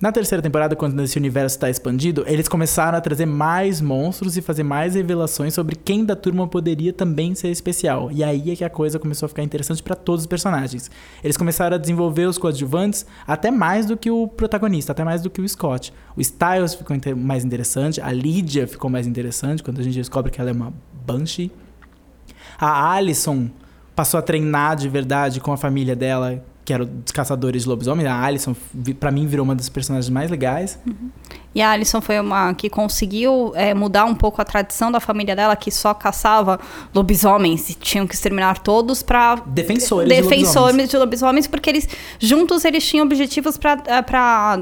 Na 0.00 0.12
terceira 0.12 0.40
temporada, 0.40 0.76
quando 0.76 1.02
esse 1.02 1.18
universo 1.18 1.56
está 1.56 1.68
expandido, 1.68 2.22
eles 2.28 2.46
começaram 2.46 2.96
a 2.96 3.00
trazer 3.00 3.26
mais 3.26 3.80
monstros 3.80 4.36
e 4.36 4.40
fazer 4.40 4.62
mais 4.62 4.94
revelações 4.94 5.54
sobre 5.54 5.74
quem 5.74 6.04
da 6.04 6.14
turma 6.14 6.46
poderia 6.46 6.92
também 6.92 7.34
ser 7.34 7.48
especial. 7.48 8.08
E 8.12 8.22
aí 8.22 8.52
é 8.52 8.54
que 8.54 8.62
a 8.62 8.70
coisa 8.70 9.00
começou 9.00 9.26
a 9.26 9.28
ficar 9.28 9.42
interessante 9.42 9.82
para 9.82 9.96
todos 9.96 10.20
os 10.20 10.26
personagens. 10.28 10.88
Eles 11.22 11.36
começaram 11.36 11.74
a 11.74 11.78
desenvolver 11.80 12.26
os 12.26 12.38
coadjuvantes 12.38 13.04
até 13.26 13.50
mais 13.50 13.86
do 13.86 13.96
que 13.96 14.08
o 14.08 14.28
protagonista, 14.28 14.92
até 14.92 15.02
mais 15.02 15.20
do 15.20 15.28
que 15.28 15.40
o 15.40 15.48
Scott. 15.48 15.92
O 16.16 16.20
Styles 16.20 16.74
ficou 16.74 16.96
mais 17.16 17.44
interessante, 17.44 18.00
a 18.00 18.12
Lydia 18.12 18.68
ficou 18.68 18.88
mais 18.88 19.04
interessante 19.04 19.64
quando 19.64 19.80
a 19.80 19.82
gente 19.82 19.96
descobre 19.96 20.30
que 20.30 20.40
ela 20.40 20.50
é 20.50 20.52
uma 20.52 20.72
Banshee. 21.04 21.50
A 22.56 22.92
Alison 22.92 23.50
passou 23.96 24.18
a 24.18 24.22
treinar 24.22 24.76
de 24.76 24.88
verdade 24.88 25.40
com 25.40 25.52
a 25.52 25.56
família 25.56 25.96
dela, 25.96 26.40
que 26.68 26.72
eram 26.74 26.86
os 27.02 27.10
caçadores 27.12 27.62
de 27.62 27.68
lobisomens. 27.70 28.06
A 28.06 28.22
Alison, 28.22 28.54
pra 29.00 29.10
mim, 29.10 29.26
virou 29.26 29.42
uma 29.42 29.54
das 29.54 29.70
personagens 29.70 30.10
mais 30.10 30.30
legais. 30.30 30.78
E 31.54 31.62
a 31.62 31.70
Alison 31.70 32.02
foi 32.02 32.20
uma 32.20 32.52
que 32.52 32.68
conseguiu 32.68 33.52
é, 33.54 33.72
mudar 33.72 34.04
um 34.04 34.14
pouco 34.14 34.42
a 34.42 34.44
tradição 34.44 34.92
da 34.92 35.00
família 35.00 35.34
dela, 35.34 35.56
que 35.56 35.70
só 35.70 35.94
caçava 35.94 36.60
lobisomens 36.94 37.70
e 37.70 37.74
tinham 37.74 38.06
que 38.06 38.14
exterminar 38.14 38.58
todos 38.58 39.02
para 39.02 39.36
Defensores 39.36 40.10
de 40.10 40.14
lobisomens. 40.14 40.28
defensores 40.28 40.88
de 40.90 40.98
lobisomens, 40.98 41.46
porque 41.46 41.70
eles 41.70 41.88
juntos 42.18 42.66
eles 42.66 42.86
tinham 42.86 43.06
objetivos 43.06 43.56
para 43.56 44.02
para 44.02 44.58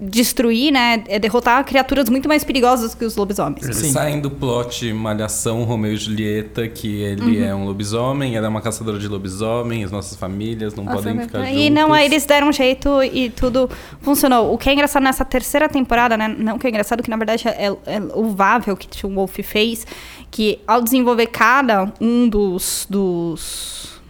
destruir, 0.00 0.72
né? 0.72 1.04
É 1.08 1.18
derrotar 1.18 1.64
criaturas 1.64 2.08
muito 2.08 2.28
mais 2.28 2.42
perigosas 2.42 2.94
que 2.94 3.04
os 3.04 3.14
lobisomens. 3.16 3.62
Eles 3.64 3.76
Sim. 3.76 3.92
saem 3.92 4.20
do 4.20 4.28
plot 4.30 4.92
Malhação 4.92 5.62
Romeu 5.62 5.92
e 5.92 5.96
Julieta, 5.96 6.66
que 6.66 7.00
ele 7.02 7.38
Uhum. 7.40 7.44
é 7.44 7.54
um 7.54 7.64
lobisomem, 7.64 8.36
ela 8.36 8.46
é 8.46 8.48
uma 8.48 8.60
caçadora 8.60 8.98
de 8.98 9.06
lobisomem, 9.06 9.84
as 9.84 9.92
nossas 9.92 10.18
famílias 10.18 10.74
não 10.74 10.84
podem 10.84 11.20
ficar 11.20 11.44
juntas. 11.44 11.56
E 11.56 11.70
não, 11.70 11.92
aí 11.92 12.06
eles 12.06 12.26
deram 12.26 12.48
um 12.48 12.52
jeito 12.52 13.02
e 13.04 13.30
tudo 13.30 13.70
funcionou. 14.00 14.52
O 14.52 14.58
que 14.58 14.68
é 14.68 14.72
engraçado 14.72 15.02
nessa 15.02 15.24
terceira 15.24 15.68
temporada, 15.68 16.16
né? 16.16 16.28
Não 16.28 16.58
que 16.58 16.66
é 16.66 16.70
engraçado, 16.70 17.02
que 17.02 17.08
na 17.10 17.16
verdade 17.16 17.46
é, 17.48 17.72
é 17.86 18.00
louvável 18.00 18.76
que 18.76 19.06
o 19.06 19.10
Wolf 19.10 19.38
fez, 19.42 19.86
que 20.30 20.58
ao 20.66 20.82
desenvolver 20.82 21.28
cada 21.28 21.92
um 22.00 22.28
dos, 22.28 22.84
dos, 22.90 24.00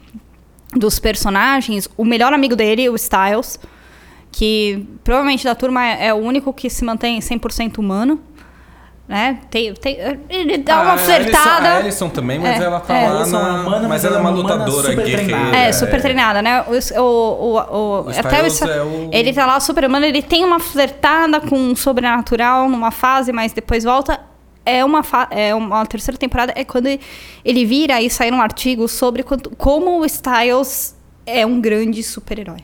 dos 0.75 0.99
personagens, 0.99 1.89
o 1.97 2.05
melhor 2.05 2.33
amigo 2.33 2.57
dele, 2.57 2.89
o 2.89 2.97
Styles, 2.97 3.61
que 4.37 4.85
provavelmente 5.05 5.45
da 5.45 5.55
turma 5.55 5.85
é, 5.87 6.07
é 6.09 6.15
o 6.15 6.17
único 6.17 6.53
que 6.53 6.69
se 6.69 6.85
mantém 6.85 7.21
100% 7.21 7.79
humano. 7.79 8.21
Né? 9.07 9.39
Tem, 9.51 9.73
tem, 9.75 9.99
ele 10.31 10.57
dá 10.59 10.81
uma 10.81 10.97
flertada. 10.97 11.69
A 11.69 11.77
Alison 11.77 12.09
também, 12.09 12.39
mas 12.39 12.59
É, 12.59 12.65
ela 12.65 12.81
tá 12.81 12.95
é. 12.97 13.11
lá 13.11 13.23
é 13.23 13.27
na... 13.27 13.39
humana, 13.39 13.69
mas, 13.81 13.89
mas 13.89 14.05
ela 14.07 14.17
é 14.17 14.21
uma 14.21 14.31
ela 14.31 14.39
é 14.39 14.43
uma 14.43 14.55
lutadora 14.55 14.95
guerreira. 14.95 15.23
treinada. 15.25 15.57
É, 15.59 15.73
super 15.73 16.01
treinada, 16.01 16.41
né? 16.43 16.63
O, 16.63 17.01
o, 17.01 17.03
o, 17.03 17.59
o- 17.59 18.07
O 18.07 18.09
até 18.11 18.43
o, 18.43 18.47
Styles 18.47 18.63
é 18.63 18.83
o- 18.83 19.11
Ele 19.13 19.33
tá 19.35 19.45
lá 19.45 19.61
super 19.61 19.85
humano, 19.85 20.07
ele 20.07 20.23
tem 20.23 20.43
uma 20.43 20.59
flertada 20.59 21.39
com 21.39 21.71
o 21.73 21.77
sobrenatural 21.77 22.69
numa 22.69 22.91
fase, 22.91 23.31
mas 23.31 23.53
depois 23.53 23.85
volta. 23.85 24.19
É 24.67 24.83
uma, 24.83 25.03
fa- 25.03 25.29
é 25.31 25.55
uma 25.55 25.85
terceira 25.85 26.17
temporada, 26.17 26.55
é 26.57 26.65
quando 26.65 26.87
ele 27.45 27.67
vira 27.67 28.01
e 28.01 28.09
sai 28.09 28.31
um 28.33 28.41
artigo 28.41 28.89
sobre 28.89 29.23
quanto- 29.23 29.51
como 29.57 30.01
o 30.01 30.05
Styles 30.07 30.97
é 31.27 31.45
um 31.45 31.61
grande 31.61 32.03
super-herói. 32.03 32.61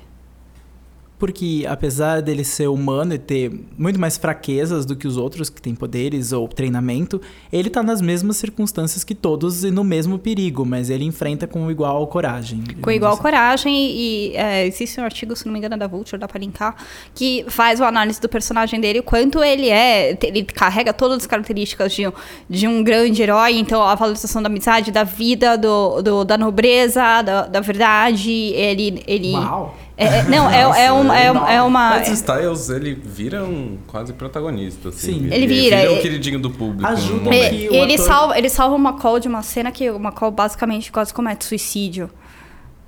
Porque 1.20 1.66
apesar 1.68 2.22
dele 2.22 2.42
ser 2.42 2.66
humano 2.68 3.12
e 3.14 3.18
ter 3.18 3.52
muito 3.78 4.00
mais 4.00 4.16
fraquezas 4.16 4.86
do 4.86 4.96
que 4.96 5.06
os 5.06 5.16
outros 5.18 5.50
que 5.50 5.60
têm 5.60 5.74
poderes 5.74 6.32
ou 6.32 6.48
treinamento, 6.48 7.20
ele 7.52 7.68
tá 7.68 7.82
nas 7.82 8.00
mesmas 8.00 8.38
circunstâncias 8.38 9.04
que 9.04 9.14
todos 9.14 9.62
e 9.62 9.70
no 9.70 9.84
mesmo 9.84 10.18
perigo, 10.18 10.64
mas 10.64 10.88
ele 10.88 11.04
enfrenta 11.04 11.46
com 11.46 11.70
igual 11.70 12.06
coragem. 12.06 12.64
Com 12.80 12.90
igual 12.90 13.18
coragem, 13.18 13.74
e, 13.76 14.32
é, 14.34 14.66
existe 14.66 14.98
um 14.98 15.04
artigo, 15.04 15.36
se 15.36 15.44
não 15.44 15.52
me 15.52 15.58
engano, 15.58 15.74
é 15.74 15.78
da 15.78 15.86
Vulture, 15.86 16.18
dá 16.18 16.26
pra 16.26 16.40
linkar, 16.40 16.74
que 17.14 17.44
faz 17.48 17.78
uma 17.80 17.88
análise 17.88 18.18
do 18.18 18.28
personagem 18.28 18.80
dele, 18.80 19.00
o 19.00 19.02
quanto 19.02 19.44
ele 19.44 19.68
é, 19.68 20.16
ele 20.22 20.42
carrega 20.44 20.90
todas 20.94 21.18
as 21.18 21.26
características 21.26 21.92
de, 21.92 22.08
um- 22.08 22.12
de 22.48 22.66
um 22.66 22.82
grande 22.82 23.20
herói, 23.22 23.58
então 23.58 23.82
a 23.82 23.94
valorização 23.94 24.42
da 24.42 24.48
amizade, 24.48 24.90
da 24.90 25.04
vida, 25.04 25.58
do, 25.58 26.00
do- 26.00 26.24
da 26.24 26.38
nobreza, 26.38 27.20
da, 27.20 27.46
da 27.46 27.60
verdade, 27.60 28.30
ele... 28.32 29.02
ele 29.06 29.32
Uau! 29.32 29.76
É, 30.00 30.19
é- 30.21 30.23
não, 30.25 30.50
é, 30.50 30.64
Nossa, 30.64 30.78
é, 30.78 30.83
é, 30.83 30.87
enorme. 31.28 31.52
é 31.52 31.62
uma... 31.62 31.90
Mas 31.90 32.09
Styles, 32.09 32.71
ele 32.71 32.95
vira 32.95 33.45
um 33.45 33.76
quase 33.87 34.12
protagonista, 34.14 34.88
assim. 34.88 35.21
Sim. 35.21 35.28
Ele 35.30 35.47
vira, 35.47 35.76
Ele 35.76 35.92
é 35.92 35.95
é- 35.95 35.99
o 35.99 36.00
queridinho 36.00 36.38
do 36.40 36.50
público. 36.50 36.87
Ajuda 36.90 37.21
É, 37.21 37.25
momento. 37.25 37.50
que 37.50 37.69
o 37.69 37.75
ele, 37.75 37.95
ator- 37.95 38.07
salva, 38.07 38.38
ele 38.38 38.49
salva 38.49 38.75
uma 38.75 38.95
call 38.95 39.21
de 39.21 39.28
uma 39.28 39.42
cena 39.42 39.71
que 39.71 39.90
uma 39.90 40.11
call 40.11 40.30
basicamente 40.30 40.90
quase 40.90 41.12
comete 41.12 41.45
suicídio. 41.45 42.09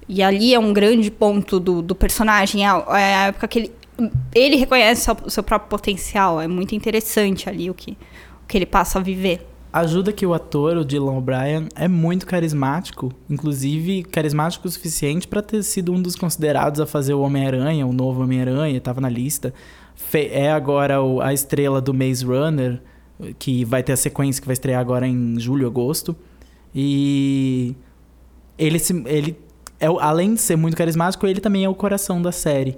E 0.09 0.23
ali 0.23 0.55
é 0.55 0.59
um 0.59 0.73
grande 0.73 1.11
ponto 1.11 1.61
do, 1.61 1.83
do 1.83 1.95
personagem. 1.95 2.65
É, 2.65 2.69
a- 2.69 2.85
é 2.99 3.15
a 3.17 3.27
época 3.27 3.47
que 3.47 3.59
ele, 3.59 3.73
ele 4.35 4.57
reconhece 4.57 5.03
o 5.03 5.05
seu, 5.05 5.31
seu 5.31 5.43
próprio 5.43 5.69
potencial. 5.69 6.41
É 6.41 6.49
muito 6.49 6.75
interessante 6.75 7.49
ali 7.49 7.69
o 7.69 7.75
que, 7.75 7.93
o 8.43 8.47
que 8.49 8.57
ele 8.59 8.67
passa 8.67 8.99
a 8.99 9.03
viver. 9.03 9.47
Ajuda 9.73 10.13
que 10.13 10.27
o 10.27 10.35
ator, 10.35 10.77
o 10.77 10.85
Dylan 10.85 11.17
O'Brien, 11.17 11.69
é 11.75 11.89
muito 11.89 12.27
carismático, 12.27 13.11
inclusive 13.31 14.03
carismático 14.03 14.69
o 14.69 14.71
suficiente 14.71 15.27
pra 15.27 15.41
ter 15.41 15.63
sido 15.63 15.93
um 15.95 16.03
dos 16.03 16.15
considerados 16.15 16.79
a 16.79 16.87
fazer 16.87 17.15
o 17.15 17.21
Homem-Aranha, 17.23 17.87
o 17.87 17.93
novo 17.93 18.23
Homem-Aranha, 18.23 18.79
tava 18.83 19.01
na 19.01 19.09
lista. 19.09 19.55
Fe- 19.95 20.29
é 20.31 20.53
agora 20.53 21.01
o- 21.03 21.23
a 21.23 21.33
estrela 21.33 21.81
do 21.81 21.95
Maze 21.95 22.23
Runner, 22.23 22.83
que 23.39 23.65
vai 23.65 23.83
ter 23.83 23.93
a 23.93 23.97
sequência 23.97 24.43
que 24.43 24.47
vai 24.49 24.53
estrear 24.53 24.79
agora 24.81 25.07
em 25.07 25.39
julho, 25.41 25.67
agosto. 25.67 26.15
E 26.75 27.75
ele, 28.59 28.79
se- 28.79 29.03
ele 29.07 29.39
é, 29.81 29.87
além 29.87 30.35
de 30.35 30.41
ser 30.41 30.57
muito 30.57 30.77
carismático, 30.77 31.27
ele 31.27 31.41
também 31.41 31.65
é 31.65 31.69
o 31.69 31.75
coração 31.75 32.21
da 32.21 32.31
série. 32.31 32.77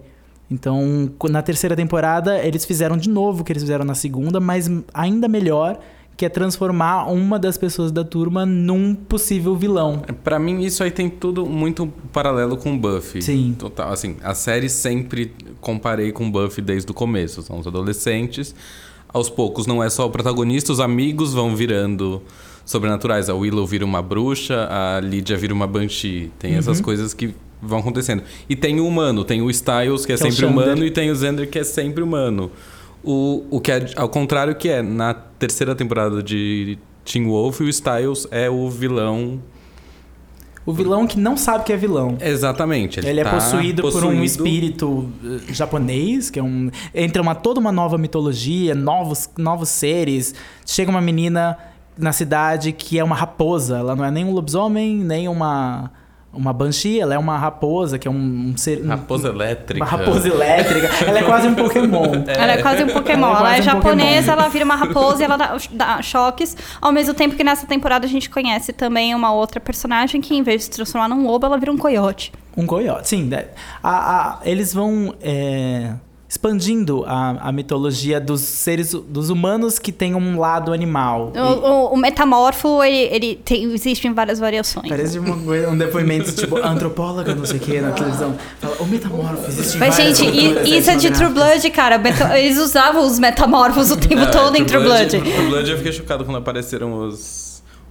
Então, 0.51 1.11
na 1.29 1.43
terceira 1.43 1.75
temporada, 1.75 2.39
eles 2.39 2.65
fizeram 2.65 2.97
de 2.97 3.09
novo 3.09 3.41
o 3.43 3.45
que 3.45 3.51
eles 3.53 3.63
fizeram 3.63 3.85
na 3.85 3.95
segunda, 3.95 4.39
mas 4.41 4.71
ainda 4.93 5.27
melhor, 5.27 5.79
que 6.17 6.25
é 6.25 6.29
transformar 6.29 7.07
uma 7.07 7.39
das 7.39 7.59
pessoas 7.59 7.91
da 7.91 8.05
turma 8.05 8.47
num 8.47 8.95
possível 8.95 9.57
vilão. 9.57 10.03
Pra 10.23 10.39
mim, 10.39 10.61
isso 10.63 10.83
aí 10.85 10.91
tem 10.91 11.09
tudo 11.11 11.45
muito 11.45 11.93
paralelo 12.13 12.57
com 12.57 12.79
Buffy. 12.79 13.21
Sim. 13.21 13.57
Total. 13.59 13.93
Assim, 13.93 14.17
a 14.23 14.35
série 14.35 14.69
sempre 14.69 15.33
comparei 15.61 16.13
com 16.13 16.31
Buffy 16.31 16.63
desde 16.63 16.91
o 16.91 16.95
começo. 16.95 17.43
São 17.43 17.59
os 17.59 17.67
adolescentes. 17.67 18.55
Aos 19.09 19.31
poucos, 19.31 19.67
não 19.67 19.83
é 19.83 19.89
só 19.89 20.07
o 20.07 20.11
protagonista, 20.11 20.73
os 20.73 20.81
amigos 20.81 21.33
vão 21.33 21.55
virando 21.55 22.21
sobrenaturais. 22.65 23.29
A 23.29 23.35
Willow 23.35 23.65
vira 23.65 23.85
uma 23.85 24.03
bruxa, 24.03 24.69
a 24.69 25.01
Lydia 25.01 25.37
vira 25.37 25.55
uma 25.55 25.67
banshee. 25.69 26.33
Tem 26.39 26.55
essas 26.55 26.81
coisas 26.81 27.15
que 27.15 27.33
vão 27.63 27.79
acontecendo. 27.79 28.23
E 28.49 28.57
tem 28.57 28.81
o 28.81 28.87
humano, 28.87 29.25
tem 29.25 29.41
o 29.41 29.51
Styles, 29.51 30.05
que 30.05 30.13
é 30.13 30.17
Que 30.17 30.27
é 30.27 30.31
sempre 30.31 30.47
humano, 30.47 30.85
e 30.85 30.91
tem 30.91 31.11
o 31.11 31.17
Xander, 31.17 31.49
que 31.49 31.59
é 31.59 31.65
sempre 31.65 32.03
humano. 32.03 32.51
O, 33.05 33.45
o 33.51 33.61
que 33.61 33.71
é 33.71 33.87
ao 33.97 34.09
contrário 34.09 34.55
que 34.55 34.69
é, 34.69 34.81
na 34.83 35.13
terceira 35.15 35.75
temporada 35.75 36.23
de 36.23 36.79
Teen 37.05 37.27
Wolf, 37.27 37.61
o 37.61 37.69
Styles 37.69 38.27
é 38.31 38.49
o 38.49 38.71
vilão 38.71 39.43
O 40.67 40.73
vilão 40.73 41.07
que 41.07 41.19
não 41.19 41.37
sabe 41.37 41.65
que 41.65 41.73
é 41.73 41.77
vilão. 41.77 42.17
Exatamente. 42.19 42.99
Ele, 43.01 43.09
Ele, 43.11 43.21
é 43.21 43.25
tá 43.25 43.33
possuído, 43.33 43.83
por 43.83 43.89
um 43.89 43.93
possuído- 43.93 44.25
espírito 44.25 45.13
eh, 45.23 45.53
japonês, 45.53 46.31
que 46.31 46.39
é 46.39 46.43
um. 46.43 46.71
Entra 46.95 47.21
uma, 47.21 47.35
toda 47.35 47.61
uma 47.61 47.71
nova 47.71 47.99
mitologia, 47.99 48.75
novos, 48.75 49.29
novos 49.37 49.69
seres. 49.69 50.35
Chega 50.65 50.91
uma 50.91 51.03
menina 51.03 51.59
na 51.99 52.13
cidade 52.13 52.73
que 52.73 52.99
é 52.99 53.05
uma 53.05 53.15
raposa. 53.15 53.77
Ela 53.77 53.95
não 53.95 54.03
é 54.07 54.11
nem 54.11 54.25
um 54.25 54.33
lobisomem, 54.33 54.97
nem 54.97 55.29
uma. 55.29 55.91
Uma 56.35 56.53
banshee, 56.53 56.99
ela 57.01 57.15
é 57.15 57.19
uma 57.19 57.39
raposa, 57.39 57.99
que 57.99 58.09
é 58.09 58.11
um, 58.11 58.51
um 58.53 58.57
ser. 58.57 58.83
um- 58.85 58.89
Raposa 58.89 59.29
elétrica. 59.29 59.85
Uma 59.85 59.91
raposa 59.91 60.29
elétrica. 60.29 60.89
ela 61.07 61.19
é 61.19 61.23
quase 61.23 61.49
um 61.49 61.55
Pokémon. 61.55 62.05
Ela 62.27 62.53
é 62.53 62.63
quase 62.63 62.83
um 62.85 62.89
Pokémon. 62.89 63.27
Ela 63.29 63.37
é 63.39 63.41
Ela 63.41 63.57
é, 63.57 63.61
um 63.61 63.63
japonesa, 63.63 64.21
Pokémon. 64.33 64.33
ela 64.43 64.49
vira 64.49 64.65
uma 64.65 64.75
raposa 64.77 65.23
e 65.23 65.25
ela 65.25 65.37
dá, 65.37 65.57
dá 65.71 66.03
choques. 66.03 66.57
Ao 66.81 66.91
mesmo 66.93 67.15
tempo 67.15 67.37
que 67.37 67.45
nessa 67.45 67.67
temporada 67.67 68.05
a 68.07 68.09
gente 68.09 68.29
conhece 68.29 68.73
também 68.73 69.15
uma 69.15 69.33
outra 69.33 69.61
personagem 69.61 70.21
que, 70.21 70.35
em 70.35 70.43
vez 70.43 70.59
de 70.61 70.65
se 70.65 70.71
transformar 70.73 71.09
num 71.09 71.27
lobo, 71.27 71.47
ela 71.47 71.57
vira 71.59 71.71
um 71.73 71.79
coiote. 71.79 72.33
Um 72.57 72.67
coiote, 72.67 73.09
sim. 73.09 73.31
A- 73.83 73.89
a- 74.17 74.39
eles 74.45 74.73
vão 74.75 75.15
é, 75.23 75.93
expandindo 76.29 77.05
a, 77.07 77.49
a 77.49 77.53
mitologia 77.53 78.21
dos 78.21 78.41
seres, 78.41 78.93
dos 78.93 79.31
humanos 79.31 79.79
que 79.79 79.93
têm 79.93 80.15
um 80.15 80.39
lado 80.41 80.73
animal. 80.73 81.33
O, 81.35 81.39
o- 81.41 81.95
o 81.95 81.97
metamorfo, 81.97 82.83
ele, 82.83 82.97
ele 83.15 83.35
tem, 83.37 83.65
existe 83.73 84.09
em 84.09 84.13
várias 84.13 84.39
variações. 84.41 84.89
Parece 84.89 85.19
uma 85.19 85.35
um 85.35 85.77
depoimento 85.79 86.33
tipo 86.33 86.57
antropóloga, 86.57 87.35
não 87.35 87.45
sei 87.45 87.59
o 87.59 87.61
que, 87.61 87.81
na 87.81 87.93
televisão. 87.93 88.35
Fala, 88.61 88.77
o 88.81 88.87
metamorfo 88.87 89.47
existe 89.49 89.77
em 89.77 89.81
Mas, 89.81 89.97
várias 89.97 90.19
gente, 90.19 90.69
isso 90.79 90.91
é 90.91 90.97
de 90.97 91.11
True 91.11 91.27
etnográficas." 91.27 91.35
Blood, 91.63 91.71
cara. 91.71 91.99
Meta- 91.99 92.39
Eles 92.39 92.59
usavam 92.59 93.07
os 93.07 93.19
metamorfos 93.19 93.91
o 93.91 93.97
tempo 93.97 94.23
É, 94.25 94.27
todo 94.27 94.57
em 94.57 94.65
True 94.65 94.83
Blood. 94.83 95.09
True 95.21 95.47
Blood 95.49 95.71
eu 95.71 95.77
fiquei 95.77 95.93
chocado 95.93 96.25
quando 96.25 96.39
apareceram 96.39 97.09
os 97.09 97.44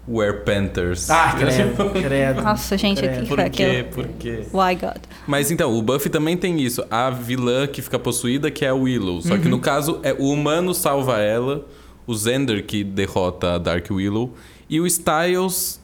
Were 0.07 0.33
Panthers. 0.43 1.09
Ah, 1.09 1.33
credo, 1.37 1.89
credo. 2.03 2.41
Nossa, 2.41 2.77
gente, 2.77 2.99
Credo. 3.01 3.21
que 3.21 3.27
Por 3.29 3.49
quê? 3.49 3.85
Por 3.89 4.07
quê? 4.19 4.43
Why 4.51 4.75
God? 4.75 4.97
Mas 5.25 5.49
então, 5.49 5.73
o 5.77 5.81
Buffy 5.81 6.09
também 6.09 6.35
tem 6.35 6.59
isso. 6.61 6.83
A 6.91 7.09
vilã 7.09 7.65
que 7.67 7.81
fica 7.81 7.97
possuída, 7.97 8.51
que 8.51 8.65
é 8.65 8.69
a 8.69 8.73
Willow. 8.75 9.21
Só 9.21 9.35
Uhum. 9.35 9.39
que 9.41 9.47
no 9.47 9.59
caso, 9.59 9.99
é 10.03 10.11
o 10.13 10.25
humano 10.29 10.73
salva 10.73 11.19
ela, 11.19 11.65
o 12.05 12.13
Xander 12.13 12.65
que 12.65 12.83
derrota 12.83 13.53
a 13.53 13.57
Dark 13.57 13.89
Willow, 13.89 14.33
e 14.69 14.81
o 14.81 14.85
Styles, 14.85 15.79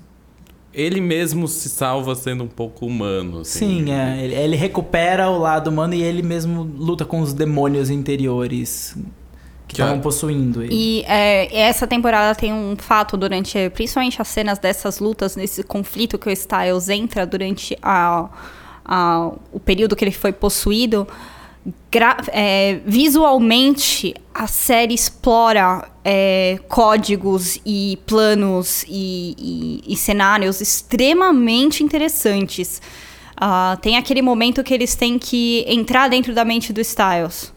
ele 0.73 0.99
mesmo 0.99 1.47
se 1.47 1.69
salva 1.69 2.13
sendo 2.13 2.43
um 2.43 2.47
pouco 2.47 2.85
humano. 2.85 3.39
assim. 3.39 3.85
Sim, 3.85 3.91
é, 3.93 4.21
ele, 4.21 4.35
ele 4.35 4.55
recupera 4.57 5.29
o 5.29 5.38
lado 5.39 5.69
humano 5.69 5.93
e 5.93 6.03
ele 6.03 6.21
mesmo 6.21 6.61
luta 6.61 7.05
com 7.05 7.21
os 7.21 7.33
demônios 7.33 7.89
interiores 7.89 8.97
que 9.69 9.81
estavam 9.81 10.01
possuindo 10.01 10.61
ele. 10.63 10.73
E 10.73 11.03
é, 11.07 11.61
essa 11.61 11.85
temporada 11.88 12.33
tem 12.38 12.51
um 12.51 12.75
fato 12.77 13.15
durante, 13.15 13.69
principalmente 13.69 14.21
as 14.21 14.27
cenas 14.27 14.57
dessas 14.59 14.99
lutas, 14.99 15.35
nesse 15.35 15.63
conflito 15.63 16.17
que 16.17 16.27
o 16.27 16.31
Styles 16.31 16.89
entra 16.89 17.25
durante 17.25 17.77
a, 17.81 18.27
a- 18.83 19.31
o 19.53 19.59
período 19.59 19.95
que 19.95 20.03
ele 20.03 20.11
foi 20.11 20.31
possuído. 20.33 21.07
gra- 21.91 22.17
é, 22.31 22.79
visualmente, 22.85 24.13
a 24.33 24.47
série 24.47 24.93
explora 24.95 25.88
é, 26.03 26.57
códigos 26.67 27.59
e 27.65 27.99
planos 28.07 28.83
e, 28.88 29.35
e- 29.88 29.93
e 29.93 29.95
cenários 29.95 30.61
extremamente 30.61 31.83
interessantes. 31.83 32.81
Ah, 33.41 33.77
tem 33.81 33.97
aquele 33.97 34.21
momento 34.21 34.63
que 34.63 34.73
eles 34.73 34.95
têm 34.95 35.17
que 35.19 35.63
entrar 35.67 36.09
dentro 36.09 36.33
da 36.33 36.43
mente 36.43 36.73
do 36.73 36.81
Styles. 36.81 37.53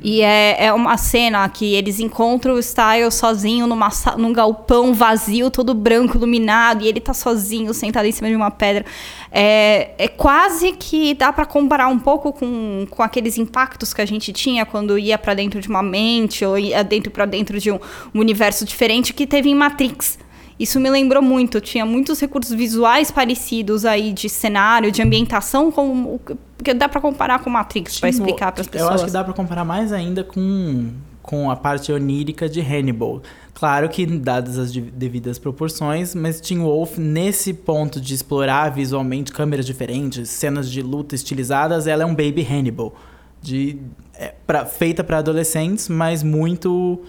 E 0.00 0.22
é, 0.22 0.66
é 0.66 0.72
uma 0.72 0.96
cena 0.96 1.48
que 1.48 1.74
eles 1.74 1.98
encontram 1.98 2.54
o 2.54 2.58
Styles 2.60 3.14
sozinho 3.14 3.66
numa, 3.66 3.88
num 4.16 4.32
galpão 4.32 4.94
vazio, 4.94 5.50
todo 5.50 5.74
branco, 5.74 6.16
iluminado, 6.16 6.84
e 6.84 6.88
ele 6.88 7.00
tá 7.00 7.12
sozinho, 7.12 7.74
sentado 7.74 8.06
em 8.06 8.12
cima 8.12 8.28
de 8.28 8.36
uma 8.36 8.50
pedra. 8.50 8.84
É, 9.32 9.90
é 9.98 10.06
quase 10.06 10.72
que 10.72 11.14
dá 11.14 11.32
pra 11.32 11.44
comparar 11.44 11.88
um 11.88 11.98
pouco 11.98 12.32
com, 12.32 12.86
com 12.88 13.02
aqueles 13.02 13.36
impactos 13.38 13.92
que 13.92 14.00
a 14.00 14.06
gente 14.06 14.32
tinha 14.32 14.64
quando 14.64 14.96
ia 14.96 15.18
pra 15.18 15.34
dentro 15.34 15.60
de 15.60 15.68
uma 15.68 15.82
mente, 15.82 16.44
ou 16.44 16.56
ia 16.56 16.84
dentro 16.84 17.10
para 17.10 17.26
dentro 17.26 17.58
de 17.58 17.72
um, 17.72 17.80
um 18.14 18.20
universo 18.20 18.64
diferente 18.64 19.12
que 19.12 19.26
teve 19.26 19.50
em 19.50 19.54
Matrix. 19.54 20.18
Isso 20.58 20.80
me 20.80 20.90
lembrou 20.90 21.22
muito. 21.22 21.60
Tinha 21.60 21.86
muitos 21.86 22.18
recursos 22.20 22.52
visuais 22.54 23.10
parecidos 23.10 23.84
aí 23.84 24.12
de 24.12 24.28
cenário, 24.28 24.90
de 24.90 25.00
ambientação, 25.00 25.70
como 25.70 26.14
o 26.16 26.20
que 26.64 26.74
dá 26.74 26.88
pra 26.88 27.00
comparar 27.00 27.38
com 27.38 27.48
Matrix 27.50 28.00
pra 28.00 28.10
Tipo, 28.10 28.22
explicar 28.24 28.50
para 28.52 28.62
as 28.62 28.66
pessoas. 28.66 28.90
Eu 28.90 28.94
acho 28.96 29.04
que 29.06 29.10
dá 29.12 29.22
pra 29.22 29.32
comparar 29.32 29.64
mais 29.64 29.92
ainda 29.92 30.24
com, 30.24 30.90
com 31.22 31.48
a 31.50 31.54
parte 31.54 31.92
onírica 31.92 32.48
de 32.48 32.60
Hannibal. 32.60 33.22
Claro 33.54 33.88
que 33.88 34.04
dadas 34.06 34.58
as 34.58 34.72
de- 34.72 34.80
devidas 34.80 35.38
proporções, 35.38 36.14
mas 36.14 36.40
Teen 36.40 36.60
Wolf, 36.60 36.96
nesse 36.98 37.52
ponto 37.54 38.00
de 38.00 38.14
explorar 38.14 38.70
visualmente 38.70 39.32
câmeras 39.32 39.64
diferentes, 39.66 40.28
cenas 40.30 40.70
de 40.70 40.82
luta 40.82 41.14
estilizadas, 41.14 41.86
ela 41.86 42.02
é 42.02 42.06
um 42.06 42.14
baby 42.14 42.42
Hannibal. 42.48 42.94
De, 43.40 43.78
é, 44.14 44.34
pra- 44.46 44.66
feita 44.66 45.04
para 45.04 45.18
adolescentes, 45.18 45.88
mas 45.88 46.24
muito 46.24 47.00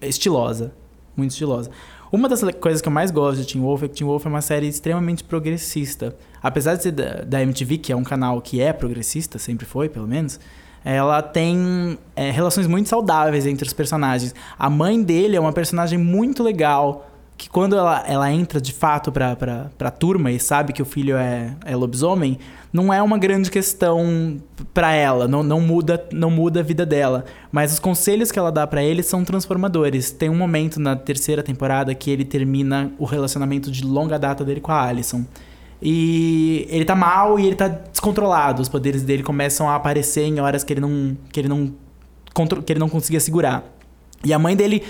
estilosa. 0.00 0.72
Muito 1.16 1.30
estilosa. 1.30 1.70
Uma 2.12 2.28
das 2.28 2.42
coisas 2.60 2.80
que 2.80 2.88
eu 2.88 2.92
mais 2.92 3.10
gosto 3.10 3.40
de 3.40 3.52
Teen 3.52 3.62
Wolf 3.62 3.82
é 3.82 3.88
que 3.88 3.94
Teen 3.94 4.06
Wolf 4.06 4.26
é 4.26 4.28
uma 4.28 4.40
série 4.40 4.68
extremamente 4.68 5.24
progressista. 5.24 6.14
Apesar 6.42 6.76
de 6.76 6.84
ser 6.84 6.92
da, 6.92 7.22
da 7.22 7.42
MTV, 7.42 7.78
que 7.78 7.92
é 7.92 7.96
um 7.96 8.04
canal 8.04 8.40
que 8.40 8.60
é 8.60 8.72
progressista, 8.72 9.38
sempre 9.38 9.66
foi, 9.66 9.88
pelo 9.88 10.06
menos, 10.06 10.38
ela 10.84 11.20
tem 11.20 11.98
é, 12.14 12.30
relações 12.30 12.68
muito 12.68 12.88
saudáveis 12.88 13.44
entre 13.44 13.66
os 13.66 13.72
personagens. 13.72 14.34
A 14.56 14.70
mãe 14.70 15.02
dele 15.02 15.34
é 15.34 15.40
uma 15.40 15.52
personagem 15.52 15.98
muito 15.98 16.44
legal, 16.44 17.10
que 17.36 17.50
quando 17.50 17.76
ela, 17.76 18.02
ela 18.06 18.32
entra 18.32 18.60
de 18.60 18.72
fato 18.72 19.12
pra, 19.12 19.36
pra, 19.36 19.70
pra 19.76 19.90
turma 19.90 20.30
e 20.30 20.40
sabe 20.40 20.72
que 20.72 20.80
o 20.80 20.86
filho 20.86 21.16
é, 21.16 21.54
é 21.64 21.76
lobisomem, 21.76 22.38
não 22.72 22.92
é 22.92 23.02
uma 23.02 23.18
grande 23.18 23.50
questão 23.50 24.38
pra 24.72 24.92
ela, 24.92 25.28
não, 25.28 25.42
não, 25.42 25.60
muda, 25.60 26.02
não 26.12 26.30
muda 26.30 26.60
a 26.60 26.62
vida 26.62 26.86
dela. 26.86 27.24
Mas 27.52 27.74
os 27.74 27.78
conselhos 27.78 28.32
que 28.32 28.38
ela 28.38 28.50
dá 28.50 28.66
pra 28.66 28.82
ele 28.82 29.02
são 29.02 29.22
transformadores. 29.22 30.10
Tem 30.10 30.30
um 30.30 30.36
momento 30.36 30.80
na 30.80 30.96
terceira 30.96 31.42
temporada 31.42 31.94
que 31.94 32.10
ele 32.10 32.24
termina 32.24 32.90
o 32.98 33.04
relacionamento 33.04 33.70
de 33.70 33.84
longa 33.84 34.18
data 34.18 34.44
dele 34.44 34.60
com 34.60 34.72
a 34.72 34.82
Alison. 34.82 35.24
E 35.80 36.66
ele 36.70 36.84
tá 36.86 36.94
mal 36.94 37.38
e 37.38 37.46
ele 37.46 37.56
tá 37.56 37.68
descontrolado. 37.68 38.62
Os 38.62 38.68
poderes 38.68 39.02
dele 39.02 39.22
começam 39.22 39.68
a 39.68 39.74
aparecer 39.74 40.22
em 40.22 40.40
horas 40.40 40.64
que 40.64 40.72
ele 40.72 40.80
não, 40.80 41.16
que 41.30 41.40
ele 41.40 41.48
não, 41.48 41.72
que 42.64 42.72
ele 42.72 42.80
não 42.80 42.88
conseguia 42.88 43.20
segurar. 43.20 43.62
E 44.24 44.32
a 44.32 44.38
mãe 44.38 44.56
dele 44.56 44.82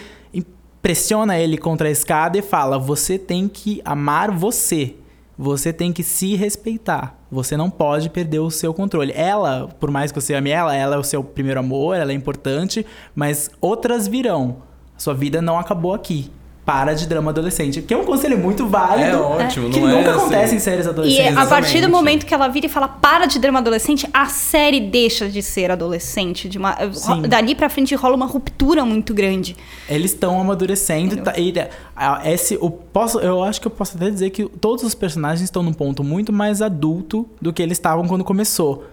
pressiona 0.87 1.37
ele 1.37 1.59
contra 1.59 1.88
a 1.88 1.90
escada 1.90 2.38
e 2.38 2.43
fala: 2.43 2.78
Você 2.78 3.19
tem 3.19 3.49
que 3.49 3.83
amar 3.85 4.31
você. 4.31 4.95
Você 5.37 5.73
tem 5.73 5.93
que 5.93 6.05
se 6.05 6.37
respeitar. 6.37 7.19
Você 7.28 7.57
não 7.57 7.69
pode 7.69 8.09
perder 8.09 8.38
o 8.38 8.52
seu 8.52 8.73
controle. 8.73 9.12
Ela, 9.12 9.66
por 9.81 9.90
mais 9.90 10.12
que 10.12 10.21
você 10.21 10.33
ame 10.33 10.50
ela, 10.50 10.76
ela 10.76 10.95
é 10.95 10.99
o 10.99 11.02
seu 11.02 11.25
primeiro 11.25 11.59
amor, 11.59 11.97
ela 11.97 12.12
é 12.12 12.14
importante, 12.14 12.87
mas 13.16 13.50
outras 13.61 14.07
virão. 14.07 14.59
Sua 14.97 15.12
vida 15.12 15.43
não 15.43 15.59
acabou 15.59 15.93
aqui. 15.93 16.31
Para 16.67 16.95
de 16.95 17.07
drama 17.07 17.31
adolescente. 17.31 17.81
Que 17.81 17.95
é 17.95 17.97
um 17.97 18.05
conselho 18.05 18.37
muito 18.37 18.67
válido. 18.67 19.09
É 19.09 19.17
ótimo, 19.17 19.71
que 19.71 19.79
não 19.79 19.89
é 19.89 19.93
nunca 19.99 20.11
assim- 20.11 20.19
acontece 20.21 20.55
em 20.57 20.59
séries 20.59 20.85
E 20.85 20.89
adolescentes. 20.89 21.37
a 21.37 21.47
partir 21.47 21.63
do 21.75 21.77
Exatamente. 21.79 21.89
momento 21.93 22.27
que 22.27 22.35
ela 22.35 22.49
vira 22.49 22.67
e 22.67 22.69
fala 22.69 22.89
para 22.89 23.25
de 23.27 23.39
drama 23.39 23.61
adolescente, 23.61 24.05
a 24.13 24.27
série 24.27 24.81
deixa 24.81 25.29
de 25.29 25.41
ser 25.43 25.71
adolescente. 25.71 26.49
De 26.49 26.59
uma, 26.59 26.77
Sim. 26.93 27.23
dali 27.23 27.55
pra 27.55 27.69
frente 27.69 27.95
rola 27.95 28.17
uma 28.17 28.27
ruptura 28.27 28.85
muito 28.85 29.15
grande. 29.15 29.57
Eles 29.89 30.11
estão 30.11 30.41
amadurecendo. 30.41 31.15
e 31.15 31.23
tá- 31.23 31.39
e, 31.39 31.55
a- 31.95 32.23
esse, 32.29 32.59
o, 32.61 32.69
posso, 32.69 33.21
eu 33.21 33.45
acho 33.45 33.61
que 33.61 33.69
eu 33.69 33.71
posso 33.71 33.97
até 33.97 34.11
dizer 34.11 34.31
que 34.31 34.45
todos 34.61 34.83
os 34.83 34.93
personagens 34.93 35.43
estão 35.43 35.63
num 35.63 35.73
ponto 35.73 36.03
muito 36.03 36.33
mais 36.33 36.61
adulto 36.61 37.29
do 37.41 37.53
que 37.53 37.63
eles 37.63 37.79
estavam 37.79 38.09
quando 38.09 38.25
começou. 38.25 38.85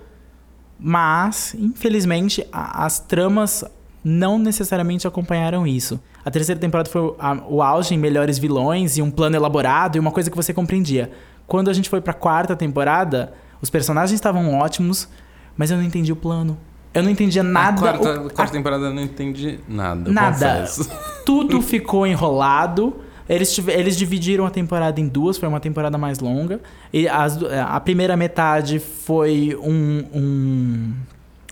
Mas, 0.79 1.55
infelizmente, 1.57 2.45
a- 2.51 2.85
as 2.85 2.99
tramas 2.99 3.63
não 4.03 4.37
necessariamente 4.37 5.07
acompanharam 5.07 5.65
isso. 5.65 5.99
A 6.25 6.31
terceira 6.31 6.59
temporada 6.59 6.89
foi 6.89 7.13
a- 7.19 7.37
o 7.49 7.61
auge 7.61 7.93
em 7.93 7.97
melhores 7.97 8.37
vilões 8.37 8.97
e 8.97 9.01
um 9.01 9.11
plano 9.11 9.35
elaborado 9.35 9.97
e 9.97 9.99
uma 9.99 10.11
coisa 10.11 10.29
que 10.29 10.35
você 10.37 10.53
compreendia. 10.53 11.11
Quando 11.45 11.69
a 11.69 11.73
gente 11.73 11.89
foi 11.89 11.99
pra 12.01 12.13
quarta 12.13 12.55
temporada, 12.55 13.33
os 13.61 13.69
personagens 13.69 14.13
estavam 14.13 14.53
ótimos, 14.57 15.07
mas 15.57 15.69
eu 15.71 15.77
não 15.77 15.83
entendi 15.83 16.11
o 16.11 16.15
plano. 16.15 16.57
Eu 16.93 17.03
não 17.03 17.09
entendia 17.09 17.41
nada. 17.43 17.89
A 17.89 17.97
quarta, 17.97 18.21
o- 18.21 18.29
quarta 18.33 18.53
temporada 18.53 18.85
eu 18.85 18.93
não 18.93 19.01
entendi 19.01 19.59
nada. 19.67 20.11
Nada. 20.11 20.31
confesso. 20.61 20.89
tudo 21.25 21.61
ficou 21.61 22.05
enrolado. 22.07 22.95
Eles, 23.27 23.57
eles 23.69 23.97
dividiram 23.97 24.45
a 24.45 24.49
temporada 24.49 24.99
em 24.99 25.07
duas, 25.07 25.37
foi 25.37 25.47
uma 25.49 25.59
temporada 25.59 25.97
mais 25.97 26.19
longa. 26.19 26.59
E 26.91 27.07
as 27.07 27.39
a 27.67 27.79
primeira 27.79 28.15
metade 28.17 28.79
foi 28.79 29.57
um, 29.61 30.03
um, 30.13 30.93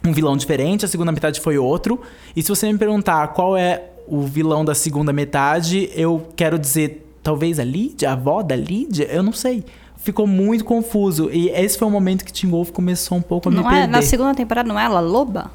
um 0.06 0.12
vilão 0.14 0.36
diferente, 0.36 0.84
a 0.86 0.88
segunda 0.88 1.12
metade 1.12 1.40
foi 1.40 1.58
outro. 1.58 2.02
E 2.36 2.44
se 2.44 2.50
você 2.50 2.72
me 2.72 2.78
perguntar 2.78 3.30
qual 3.30 3.56
é 3.58 3.86
o 4.12 4.22
vilão 4.24 4.66
da 4.66 4.76
segunda 4.76 5.14
metade, 5.14 5.90
eu 5.96 6.28
quero 6.36 6.60
dizer, 6.60 7.10
talvez 7.24 7.58
a 7.60 7.64
Lídia, 7.64 8.10
a 8.10 8.14
avó 8.14 8.44
da 8.44 8.58
Lídia? 8.58 9.06
Eu 9.06 9.24
não 9.24 9.32
sei. 9.32 9.64
Ficou 9.96 10.28
muito 10.28 10.66
confuso. 10.66 11.30
E 11.32 11.48
esse 11.50 11.78
foi 11.78 11.88
o 11.88 11.92
momento 11.92 12.26
que 12.26 12.34
Tim 12.34 12.48
Wolf 12.50 12.72
começou 12.72 13.18
um 13.18 13.22
pouco 13.22 13.48
a 13.48 13.52
me 13.52 13.58
Não 13.58 13.70
é, 13.72 13.74
perder. 13.74 13.88
na 13.88 14.02
segunda 14.02 14.36
temporada 14.36 14.68
não 14.68 14.78
é 14.78 14.84
ela 14.84 15.00
loba? 15.00 15.50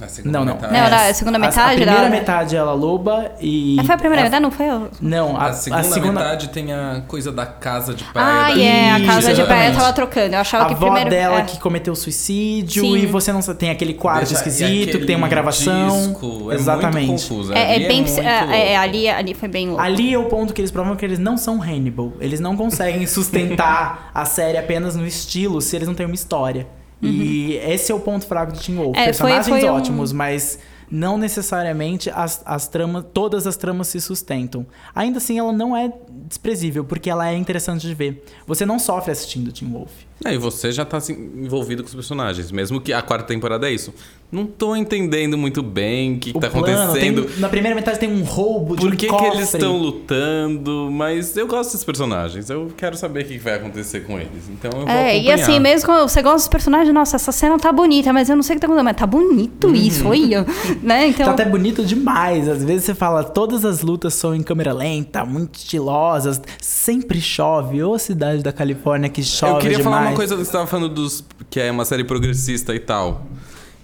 A 0.00 0.06
segunda 0.06 0.38
Não, 0.38 0.44
não. 0.44 0.54
metade- 0.54 0.72
Não, 0.72 0.80
É, 0.80 0.86
era 0.86 1.08
a 1.08 1.14
segunda 1.14 1.36
a- 1.38 1.40
metade 1.40 1.72
A 1.72 1.74
primeira 1.76 2.02
da- 2.02 2.08
metade 2.08 2.54
ela 2.56 2.72
loba 2.72 3.32
e. 3.40 3.80
É, 3.80 3.82
foi 3.84 3.94
a 3.94 3.98
primeira 3.98 4.22
a- 4.22 4.24
metade, 4.26 4.42
não 4.42 4.50
foi? 4.52 4.68
a- 4.68 4.82
Não, 5.00 5.36
a, 5.36 5.46
A 5.46 5.52
segunda, 5.52 6.12
metade 6.12 6.48
tem 6.50 6.72
a 6.72 7.02
coisa 7.08 7.32
da 7.32 7.44
casa 7.44 7.92
de 7.94 8.04
praia. 8.04 8.54
Ah, 8.54 8.60
é, 8.60 8.90
a 8.92 8.98
Isso, 8.98 9.06
casa 9.08 9.34
de 9.34 9.42
praia 9.42 9.72
tava 9.72 9.92
trocando. 9.92 10.34
Eu 10.34 10.40
achava 10.40 10.64
a 10.64 10.66
que 10.68 10.74
avó 10.74 10.86
primeiro. 10.86 11.10
dela 11.10 11.38
é. 11.40 11.42
que 11.42 11.58
cometeu 11.58 11.96
suicídio 11.96 12.82
Sim. 12.82 12.96
e 12.96 13.06
você 13.06 13.32
não 13.32 13.42
sabe, 13.42 13.58
tem 13.58 13.70
aquele 13.70 13.94
quarto 13.94 14.18
Deixa- 14.28 14.34
esquisito, 14.34 14.98
que 15.00 15.06
tem 15.06 15.16
uma 15.16 15.26
gravação. 15.28 15.88
disco, 16.06 16.52
é 16.52 16.54
Exatamente. 16.54 17.06
Muito 17.08 17.22
confuso. 17.22 17.52
É, 17.52 17.76
é 17.76 17.88
bem. 17.88 18.02
muito 18.02 18.20
é, 18.20 18.24
é, 18.24 18.40
louco. 18.44 18.80
ali, 18.88 19.08
ali 19.08 19.34
foi 19.34 19.48
bem 19.48 19.66
louco. 19.68 19.82
Ali 19.82 20.14
é 20.14 20.18
o 20.18 20.26
ponto 20.26 20.54
que 20.54 20.60
eles 20.60 20.70
provam 20.70 20.94
que 20.94 21.04
eles 21.04 21.18
não 21.18 21.36
são 21.36 21.60
Hannibal. 21.60 22.12
Eles 22.20 22.38
não 22.38 22.56
conseguem 22.56 23.04
sustentar 23.06 24.10
a 24.14 24.24
série 24.24 24.58
apenas 24.58 24.94
no 24.96 25.06
estilo 25.06 25.60
se 25.60 25.74
eles 25.76 25.88
não 25.88 25.94
têm 25.94 26.06
uma 26.06 26.14
história. 26.14 26.66
E 27.02 27.54
esse 27.56 27.92
é 27.92 27.94
o 27.94 28.00
ponto 28.00 28.26
fraco 28.26 28.52
de 28.52 28.60
Teen 28.60 28.76
Wolf. 28.76 28.88
Uhum. 28.96 29.02
É, 29.02 29.12
foi- 29.12 29.30
Personagens 29.30 29.60
foi 29.60 29.70
um- 29.70 29.74
ótimos, 29.74 30.12
mas 30.12 30.58
não 30.90 31.16
necessariamente 31.18 32.10
as, 32.10 32.42
as 32.44 32.66
tramas, 32.66 33.04
todas 33.12 33.46
as 33.46 33.56
tramas 33.56 33.88
se 33.88 34.00
sustentam. 34.00 34.66
Ainda 34.94 35.18
assim, 35.18 35.38
ela 35.38 35.52
não 35.52 35.76
é 35.76 35.92
desprezível, 36.26 36.84
porque 36.84 37.08
ela 37.10 37.28
é 37.28 37.36
interessante 37.36 37.86
de 37.86 37.94
ver. 37.94 38.24
Você 38.46 38.64
não 38.66 38.78
sofre 38.78 39.12
assistindo 39.12 39.52
Teen 39.52 39.70
Wolf. 39.70 39.92
É, 40.24 40.34
e 40.34 40.38
você 40.38 40.72
já 40.72 40.84
tá 40.84 40.96
assim, 40.96 41.12
envolvido 41.36 41.82
com 41.82 41.88
os 41.88 41.94
personagens. 41.94 42.50
Mesmo 42.50 42.80
que 42.80 42.92
a 42.92 43.00
quarta 43.00 43.26
temporada 43.26 43.68
é 43.68 43.72
isso. 43.72 43.94
Não 44.30 44.44
tô 44.46 44.74
entendendo 44.76 45.38
muito 45.38 45.62
bem 45.62 46.14
o 46.16 46.18
que, 46.18 46.32
que 46.32 46.38
O 46.38 46.40
tá 46.40 46.50
plano, 46.50 46.66
acontecendo. 46.82 47.24
tem- 47.24 47.38
na 47.40 47.48
primeira 47.48 47.74
metade 47.74 47.98
tem 47.98 48.12
um 48.12 48.22
roubo 48.24 48.74
de 48.76 48.82
Por 48.82 48.92
um 48.92 48.96
que, 48.96 49.06
que 49.06 49.12
cofre. 49.12 49.28
eles 49.38 49.54
estão 49.54 49.76
lutando? 49.78 50.90
Mas 50.92 51.36
eu 51.36 51.46
gosto 51.46 51.70
desses 51.70 51.84
personagens. 51.84 52.50
Eu 52.50 52.70
quero 52.76 52.96
saber 52.96 53.20
o 53.24 53.24
que 53.26 53.34
que 53.34 53.38
vai 53.44 53.54
acontecer 53.54 54.00
com 54.00 54.18
eles. 54.18 54.48
Então 54.50 54.70
eu 54.72 54.80
vou 54.80 54.88
É, 54.90 55.14
e 55.16 55.18
acompanhar. 55.30 55.34
assim, 55.48 55.60
mesmo 55.60 55.86
quando 55.86 56.08
você 56.08 56.20
gosta 56.20 56.38
dos 56.38 56.48
personagens, 56.48 56.92
nossa, 56.92 57.16
essa 57.16 57.32
cena 57.32 57.58
tá 57.58 57.72
bonita, 57.72 58.12
mas 58.12 58.28
eu 58.28 58.36
não 58.36 58.42
sei 58.42 58.56
o 58.56 58.56
que 58.56 58.60
tá 58.60 58.66
acontecendo, 58.66 58.84
mas 58.84 58.96
tá 58.96 59.06
bonito 59.06 59.74
isso, 59.74 60.06
olha. 60.06 60.44
né? 60.82 61.06
Então. 61.08 61.26
Tá 61.26 61.32
até 61.32 61.44
bonito 61.44 61.84
demais. 61.84 62.48
Às 62.48 62.62
vezes 62.64 62.84
você 62.84 62.94
fala, 62.94 63.24
todas 63.24 63.64
as 63.64 63.82
lutas 63.82 64.14
são 64.14 64.34
em 64.34 64.42
câmera 64.42 64.72
lenta, 64.72 65.24
muito 65.24 65.56
estilosas, 65.58 66.40
sempre 66.60 67.20
chove. 67.20 67.82
Ô 67.82 67.98
cidade 67.98 68.42
da 68.42 68.52
Califórnia 68.52 69.08
que 69.08 69.22
chove 69.22 69.52
Eu 69.54 69.58
queria 69.58 69.76
demais. 69.78 70.07
Uma 70.08 70.16
coisa, 70.16 70.36
você 70.36 70.42
estava 70.42 70.66
falando 70.66 70.88
dos. 70.88 71.24
que 71.50 71.60
é 71.60 71.70
uma 71.70 71.84
série 71.84 72.04
progressista 72.04 72.74
e 72.74 72.80
tal. 72.80 73.26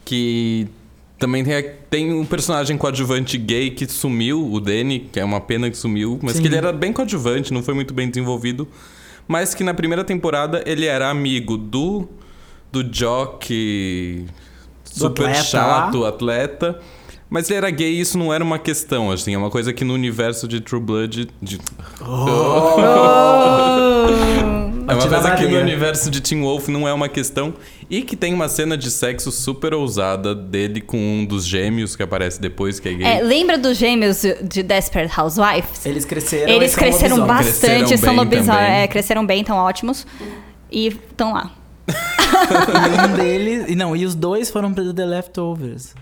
Que 0.04 0.66
também 1.18 1.44
tem, 1.44 1.70
tem 1.88 2.12
um 2.12 2.24
personagem 2.24 2.76
coadjuvante 2.76 3.38
gay 3.38 3.70
que 3.70 3.86
sumiu, 3.86 4.52
o 4.52 4.60
Danny, 4.60 5.08
que 5.12 5.18
é 5.18 5.24
uma 5.24 5.40
pena 5.40 5.70
que 5.70 5.76
sumiu, 5.76 6.18
mas 6.22 6.34
Sim. 6.34 6.42
que 6.42 6.48
ele 6.48 6.56
era 6.56 6.72
bem 6.72 6.92
coadjuvante, 6.92 7.52
não 7.52 7.62
foi 7.62 7.74
muito 7.74 7.94
bem 7.94 8.08
desenvolvido. 8.08 8.68
Mas 9.26 9.54
que 9.54 9.64
na 9.64 9.72
primeira 9.72 10.04
temporada 10.04 10.62
ele 10.66 10.84
era 10.86 11.08
amigo 11.08 11.56
do. 11.56 12.06
do 12.70 12.82
Jock. 12.84 14.26
super 14.84 15.24
atleta 15.26 15.42
chato, 15.44 15.98
lá. 16.00 16.08
atleta. 16.10 16.78
Mas 17.30 17.48
ele 17.48 17.56
era 17.56 17.70
gay 17.70 17.94
e 17.94 18.00
isso 18.00 18.18
não 18.18 18.32
era 18.32 18.44
uma 18.44 18.58
questão, 18.58 19.10
assim. 19.10 19.34
É 19.34 19.38
uma 19.38 19.50
coisa 19.50 19.72
que 19.72 19.82
no 19.82 19.94
universo 19.94 20.46
de 20.46 20.60
True 20.60 20.80
Blood. 20.80 21.28
de- 21.40 21.58
É 24.88 24.94
uma 24.94 25.08
coisa 25.08 25.34
que 25.36 25.46
no 25.46 25.58
universo 25.58 26.10
de 26.10 26.20
Teen 26.20 26.42
Wolf 26.42 26.68
não 26.68 26.86
é 26.86 26.92
uma 26.92 27.08
questão. 27.08 27.54
E 27.90 28.02
que 28.02 28.16
tem 28.16 28.32
uma 28.32 28.48
cena 28.48 28.76
de 28.76 28.90
sexo 28.90 29.30
super 29.30 29.74
ousada 29.74 30.34
dele 30.34 30.80
com 30.80 30.96
um 30.96 31.24
dos 31.24 31.46
gêmeos 31.46 31.94
que 31.94 32.02
aparece 32.02 32.40
depois, 32.40 32.80
que 32.80 32.88
é 32.88 32.94
gay. 32.94 33.06
É, 33.06 33.22
lembra 33.22 33.58
dos 33.58 33.76
gêmeos 33.76 34.22
de 34.42 34.62
Desperate 34.62 35.12
Housewives? 35.18 35.84
Eles 35.84 36.04
cresceram 36.04 36.52
Eles 36.52 36.70
são 36.70 36.78
cresceram 36.80 37.16
lobisomens. 37.16 37.46
bastante, 37.46 37.78
Cresceram 37.78 37.98
são 37.98 38.16
lobisomens. 38.16 38.70
É, 38.70 38.86
cresceram 38.88 39.26
bem, 39.26 39.40
estão 39.40 39.56
ótimos. 39.56 40.06
E 40.70 40.88
estão 40.88 41.34
lá. 41.34 41.50
E 41.86 41.92
um 43.12 43.16
deles... 43.16 43.64
e 43.68 43.74
Não, 43.74 43.94
e 43.94 44.04
os 44.04 44.14
dois 44.14 44.50
foram 44.50 44.72
pro 44.72 44.92
The 44.92 45.04
Leftovers. 45.04 45.94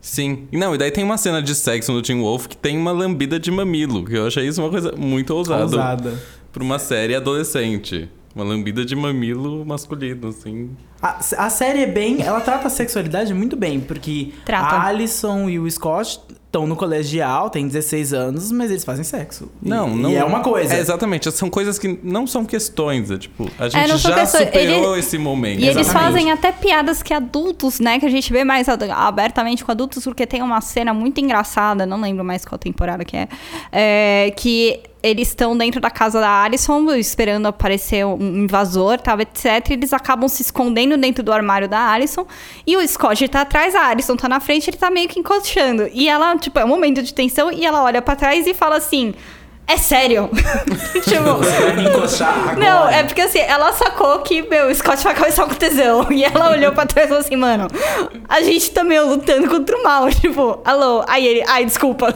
Sim. 0.00 0.46
Não, 0.52 0.74
e 0.74 0.78
daí 0.78 0.90
tem 0.90 1.02
uma 1.02 1.16
cena 1.16 1.42
de 1.42 1.54
sexo 1.54 1.90
no 1.90 2.02
Teen 2.02 2.20
Wolf 2.20 2.46
que 2.46 2.56
tem 2.56 2.76
uma 2.76 2.92
lambida 2.92 3.40
de 3.40 3.50
mamilo, 3.50 4.04
que 4.04 4.14
eu 4.14 4.26
achei 4.26 4.46
isso 4.46 4.60
uma 4.62 4.68
coisa 4.70 4.92
muito 4.96 5.34
ousada. 5.34 5.62
Ousada. 5.62 6.22
Pra 6.52 6.62
uma 6.62 6.78
série 6.78 7.14
adolescente. 7.14 8.08
Uma 8.34 8.44
lambida 8.44 8.84
de 8.84 8.96
mamilo 8.96 9.64
masculino, 9.64 10.28
assim. 10.28 10.70
A, 11.00 11.18
a 11.38 11.50
série 11.50 11.82
é 11.82 11.86
bem. 11.86 12.20
Ela 12.22 12.40
trata 12.40 12.66
a 12.66 12.70
sexualidade 12.70 13.32
muito 13.32 13.56
bem, 13.56 13.78
porque 13.80 14.32
Trata. 14.44 14.74
a 14.74 14.86
Alison 14.86 15.48
e 15.48 15.58
o 15.58 15.70
Scott 15.70 16.20
estão 16.46 16.66
no 16.66 16.74
colegial, 16.76 17.48
têm 17.50 17.66
16 17.66 18.12
anos, 18.12 18.50
mas 18.50 18.70
eles 18.70 18.84
fazem 18.84 19.04
sexo. 19.04 19.50
E- 19.62 19.68
Não, 19.68 19.88
não. 19.88 20.10
E 20.10 20.16
é 20.16 20.24
uma 20.24 20.40
coisa. 20.40 20.74
É, 20.74 20.80
exatamente. 20.80 21.30
São 21.32 21.48
coisas 21.50 21.78
que 21.78 21.98
não 22.02 22.26
são 22.26 22.44
questões. 22.44 23.10
É 23.10 23.18
tipo, 23.18 23.48
a 23.58 23.68
gente 23.68 23.88
não 23.88 23.98
são 23.98 24.10
já 24.10 24.20
questões. 24.20 24.44
superou 24.46 24.90
Ele- 24.92 25.00
esse 25.00 25.16
momento. 25.18 25.60
E 25.60 25.68
eles 25.68 25.92
fazem 25.92 26.32
até 26.32 26.50
piadas 26.50 27.02
que 27.04 27.12
adultos, 27.14 27.78
né? 27.78 28.00
Que 28.00 28.06
a 28.06 28.10
gente 28.10 28.32
vê 28.32 28.42
mais 28.44 28.66
abertamente 28.68 29.64
com 29.64 29.70
adultos, 29.70 30.02
porque 30.04 30.26
tem 30.26 30.42
uma 30.42 30.60
cena 30.60 30.92
muito 30.94 31.20
engraçada, 31.20 31.86
não 31.86 32.00
lembro 32.00 32.24
mais 32.24 32.44
qual 32.44 32.58
temporada 32.58 33.04
que 33.04 33.16
é, 33.16 33.28
é, 33.72 34.32
que 34.36 34.80
eles 35.04 35.28
estão 35.28 35.54
dentro 35.56 35.82
da 35.82 35.90
casa 35.90 36.18
da 36.18 36.42
Alison, 36.42 36.90
esperando 36.94 37.44
aparecer 37.46 38.06
um 38.06 38.44
invasor, 38.44 38.98
tal, 38.98 39.20
etc. 39.20 39.44
E 39.68 39.72
eles 39.74 39.92
acabam 39.92 40.26
se 40.28 40.40
escondendo 40.40 40.96
dentro 40.96 41.22
do 41.22 41.30
armário 41.30 41.68
da 41.68 41.90
Alison. 41.90 42.26
E 42.66 42.74
o 42.74 42.88
Scott 42.88 43.28
tá 43.28 43.42
atrás, 43.42 43.74
a 43.74 43.88
Alison 43.88 44.16
tá 44.16 44.26
na 44.30 44.40
frente, 44.40 44.70
ele 44.70 44.78
tá 44.78 44.90
meio 44.90 45.06
que 45.06 45.20
encoxando. 45.20 45.90
E 45.92 46.08
ela, 46.08 46.34
tipo, 46.38 46.58
é 46.58 46.64
um 46.64 46.68
momento 46.68 47.02
de 47.02 47.12
tensão, 47.12 47.52
e 47.52 47.66
ela 47.66 47.82
olha 47.82 48.00
pra 48.00 48.16
trás 48.16 48.46
e 48.46 48.54
fala 48.54 48.78
assim. 48.78 49.12
É 49.66 49.76
sério? 49.76 50.30
tipo, 51.04 51.22
Você 51.38 51.60
vai 51.60 51.76
me 51.76 51.88
encoxar 51.88 52.38
agora. 52.38 52.56
não, 52.56 52.88
é 52.88 53.02
porque 53.02 53.22
assim, 53.22 53.38
ela 53.38 53.72
sacou 53.72 54.18
que, 54.20 54.42
meu, 54.42 54.68
o 54.68 54.74
Scott 54.74 55.02
vai 55.04 55.14
começar 55.14 55.44
com 55.46 55.54
tesão. 55.54 56.06
E 56.12 56.24
ela 56.24 56.50
olhou 56.50 56.72
pra 56.72 56.86
trás 56.86 57.06
e 57.06 57.08
falou 57.08 57.20
assim, 57.24 57.36
mano, 57.36 57.68
a 58.28 58.40
gente 58.42 58.70
tá 58.70 58.84
meio 58.84 59.06
lutando 59.08 59.48
contra 59.48 59.76
o 59.76 59.82
mal. 59.82 60.08
Tipo, 60.20 60.60
alô, 60.64 61.04
aí 61.08 61.26
ele, 61.26 61.44
ai, 61.46 61.64
desculpa. 61.66 62.14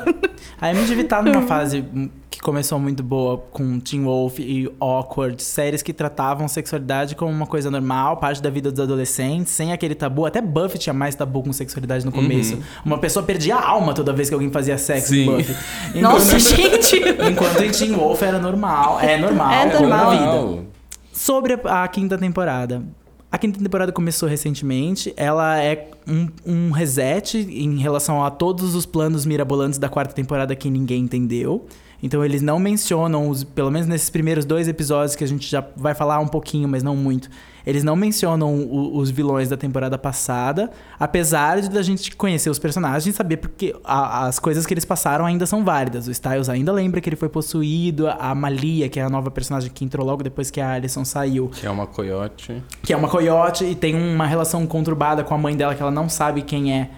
A 0.60 0.70
MTV 0.70 1.04
tá 1.04 1.22
numa 1.22 1.42
fase 1.42 1.84
que 2.30 2.40
começou 2.40 2.78
muito 2.78 3.02
boa 3.02 3.38
com 3.38 3.80
Teen 3.80 4.04
Wolf 4.04 4.38
e 4.38 4.70
Awkward, 4.78 5.42
séries 5.42 5.82
que 5.82 5.92
tratavam 5.92 6.46
sexualidade 6.46 7.14
como 7.14 7.32
uma 7.32 7.46
coisa 7.46 7.70
normal, 7.70 8.18
parte 8.18 8.42
da 8.42 8.50
vida 8.50 8.70
dos 8.70 8.80
adolescentes, 8.80 9.52
sem 9.52 9.72
aquele 9.72 9.94
tabu. 9.94 10.26
Até 10.26 10.40
Buffy 10.40 10.78
tinha 10.78 10.92
mais 10.92 11.14
tabu 11.14 11.42
com 11.42 11.52
sexualidade 11.52 12.04
no 12.04 12.12
começo. 12.12 12.58
Uma 12.84 12.98
pessoa 12.98 13.24
perdia 13.24 13.56
a 13.56 13.66
alma 13.66 13.94
toda 13.94 14.12
vez 14.12 14.28
que 14.28 14.34
alguém 14.34 14.50
fazia 14.50 14.76
sexo 14.76 15.14
em 15.14 15.24
Sim. 15.24 15.36
Buffy. 15.36 15.56
Nossa, 16.00 16.38
gente. 16.38 16.96
Enquanto 17.30 17.62
em 17.62 17.70
Teen 17.70 17.92
Wolf 17.92 18.22
era 18.22 18.38
normal. 18.38 19.00
É 19.00 19.16
normal. 19.16 19.50
É 19.50 19.70
como 19.70 19.88
normal. 19.88 20.48
vida. 20.48 20.66
Sobre 21.12 21.54
a, 21.64 21.84
a 21.84 21.88
quinta 21.88 22.18
temporada. 22.18 22.82
A 23.30 23.36
quinta 23.36 23.58
temporada 23.58 23.92
começou 23.92 24.28
recentemente. 24.28 25.12
Ela 25.16 25.62
é 25.62 25.90
um, 26.06 26.28
um 26.46 26.70
reset 26.70 27.38
em 27.38 27.78
relação 27.78 28.24
a 28.24 28.30
todos 28.30 28.74
os 28.74 28.86
planos 28.86 29.26
mirabolantes 29.26 29.78
da 29.78 29.88
quarta 29.88 30.14
temporada 30.14 30.54
que 30.56 30.70
ninguém 30.70 31.02
entendeu. 31.02 31.66
Então 32.02 32.24
eles 32.24 32.42
não 32.42 32.58
mencionam, 32.60 33.28
os, 33.28 33.42
pelo 33.42 33.70
menos 33.70 33.88
nesses 33.88 34.08
primeiros 34.08 34.44
dois 34.44 34.68
episódios 34.68 35.16
que 35.16 35.24
a 35.24 35.26
gente 35.26 35.48
já 35.50 35.64
vai 35.76 35.94
falar 35.94 36.20
um 36.20 36.28
pouquinho, 36.28 36.68
mas 36.68 36.82
não 36.82 36.94
muito. 36.94 37.28
Eles 37.66 37.82
não 37.84 37.96
mencionam 37.96 38.54
o- 38.54 38.96
os 38.96 39.10
vilões 39.10 39.48
da 39.48 39.56
temporada 39.56 39.98
passada, 39.98 40.70
apesar 40.98 41.60
de 41.60 41.76
a 41.76 41.82
gente 41.82 42.14
conhecer 42.16 42.48
os 42.48 42.58
personagens 42.58 43.06
e 43.06 43.12
saber 43.16 43.38
porque 43.38 43.74
a- 43.84 44.26
as 44.26 44.38
coisas 44.38 44.64
que 44.64 44.72
eles 44.72 44.84
passaram 44.84 45.26
ainda 45.26 45.44
são 45.44 45.64
válidas. 45.64 46.06
O 46.06 46.10
Styles 46.10 46.48
ainda 46.48 46.72
lembra 46.72 47.00
que 47.00 47.08
ele 47.08 47.16
foi 47.16 47.28
possuído, 47.28 48.08
a 48.08 48.34
Malia, 48.34 48.88
que 48.88 48.98
é 49.00 49.02
a 49.02 49.10
nova 49.10 49.30
personagem 49.30 49.70
que 49.70 49.84
entrou 49.84 50.06
logo 50.06 50.22
depois 50.22 50.50
que 50.50 50.60
a 50.60 50.72
Alison 50.74 51.04
saiu, 51.04 51.48
Que 51.48 51.66
é 51.66 51.70
uma 51.70 51.86
coiote. 51.86 52.62
que 52.82 52.92
é 52.92 52.96
uma 52.96 53.08
coiote 53.08 53.64
e 53.64 53.74
tem 53.74 53.94
uma 53.94 54.26
relação 54.26 54.66
conturbada 54.66 55.22
com 55.24 55.34
a 55.34 55.38
mãe 55.38 55.56
dela 55.56 55.74
que 55.74 55.82
ela 55.82 55.90
não 55.90 56.08
sabe 56.08 56.42
quem 56.42 56.72
é. 56.72 56.90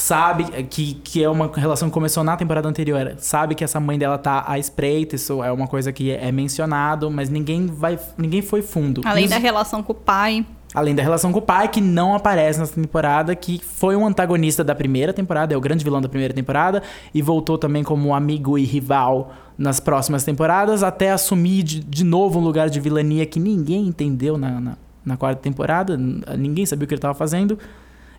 Sabe 0.00 0.44
que, 0.62 0.94
que 0.94 1.22
é 1.22 1.28
uma 1.28 1.50
relação 1.54 1.88
que 1.88 1.92
começou 1.92 2.24
na 2.24 2.34
temporada 2.34 2.66
anterior. 2.66 3.16
Sabe 3.18 3.54
que 3.54 3.62
essa 3.62 3.78
mãe 3.78 3.98
dela 3.98 4.16
tá 4.16 4.42
à 4.46 4.58
espreita, 4.58 5.14
isso 5.14 5.44
é 5.44 5.52
uma 5.52 5.66
coisa 5.66 5.92
que 5.92 6.10
é 6.10 6.32
mencionado, 6.32 7.10
mas 7.10 7.28
ninguém 7.28 7.66
vai. 7.66 7.98
ninguém 8.16 8.40
foi 8.40 8.62
fundo. 8.62 9.02
Além 9.04 9.28
da 9.28 9.36
relação 9.36 9.82
com 9.82 9.92
o 9.92 9.94
pai. 9.94 10.46
Além 10.72 10.94
da 10.94 11.02
relação 11.02 11.30
com 11.30 11.38
o 11.38 11.42
pai, 11.42 11.68
que 11.68 11.82
não 11.82 12.14
aparece 12.14 12.58
nessa 12.58 12.74
temporada, 12.74 13.36
que 13.36 13.60
foi 13.62 13.94
um 13.94 14.06
antagonista 14.06 14.64
da 14.64 14.74
primeira 14.74 15.12
temporada, 15.12 15.52
é 15.52 15.56
o 15.56 15.60
grande 15.60 15.84
vilão 15.84 16.00
da 16.00 16.08
primeira 16.08 16.32
temporada, 16.32 16.82
e 17.12 17.20
voltou 17.20 17.58
também 17.58 17.84
como 17.84 18.14
amigo 18.14 18.56
e 18.56 18.64
rival 18.64 19.34
nas 19.58 19.80
próximas 19.80 20.24
temporadas, 20.24 20.82
até 20.82 21.10
assumir 21.10 21.62
de, 21.62 21.80
de 21.80 22.04
novo 22.04 22.38
um 22.38 22.42
lugar 22.42 22.70
de 22.70 22.80
vilania 22.80 23.26
que 23.26 23.38
ninguém 23.38 23.86
entendeu 23.86 24.38
na, 24.38 24.60
na, 24.60 24.76
na 25.04 25.16
quarta 25.18 25.42
temporada, 25.42 25.94
ninguém 25.98 26.64
sabia 26.64 26.84
o 26.84 26.88
que 26.88 26.94
ele 26.94 26.98
estava 26.98 27.14
fazendo, 27.14 27.58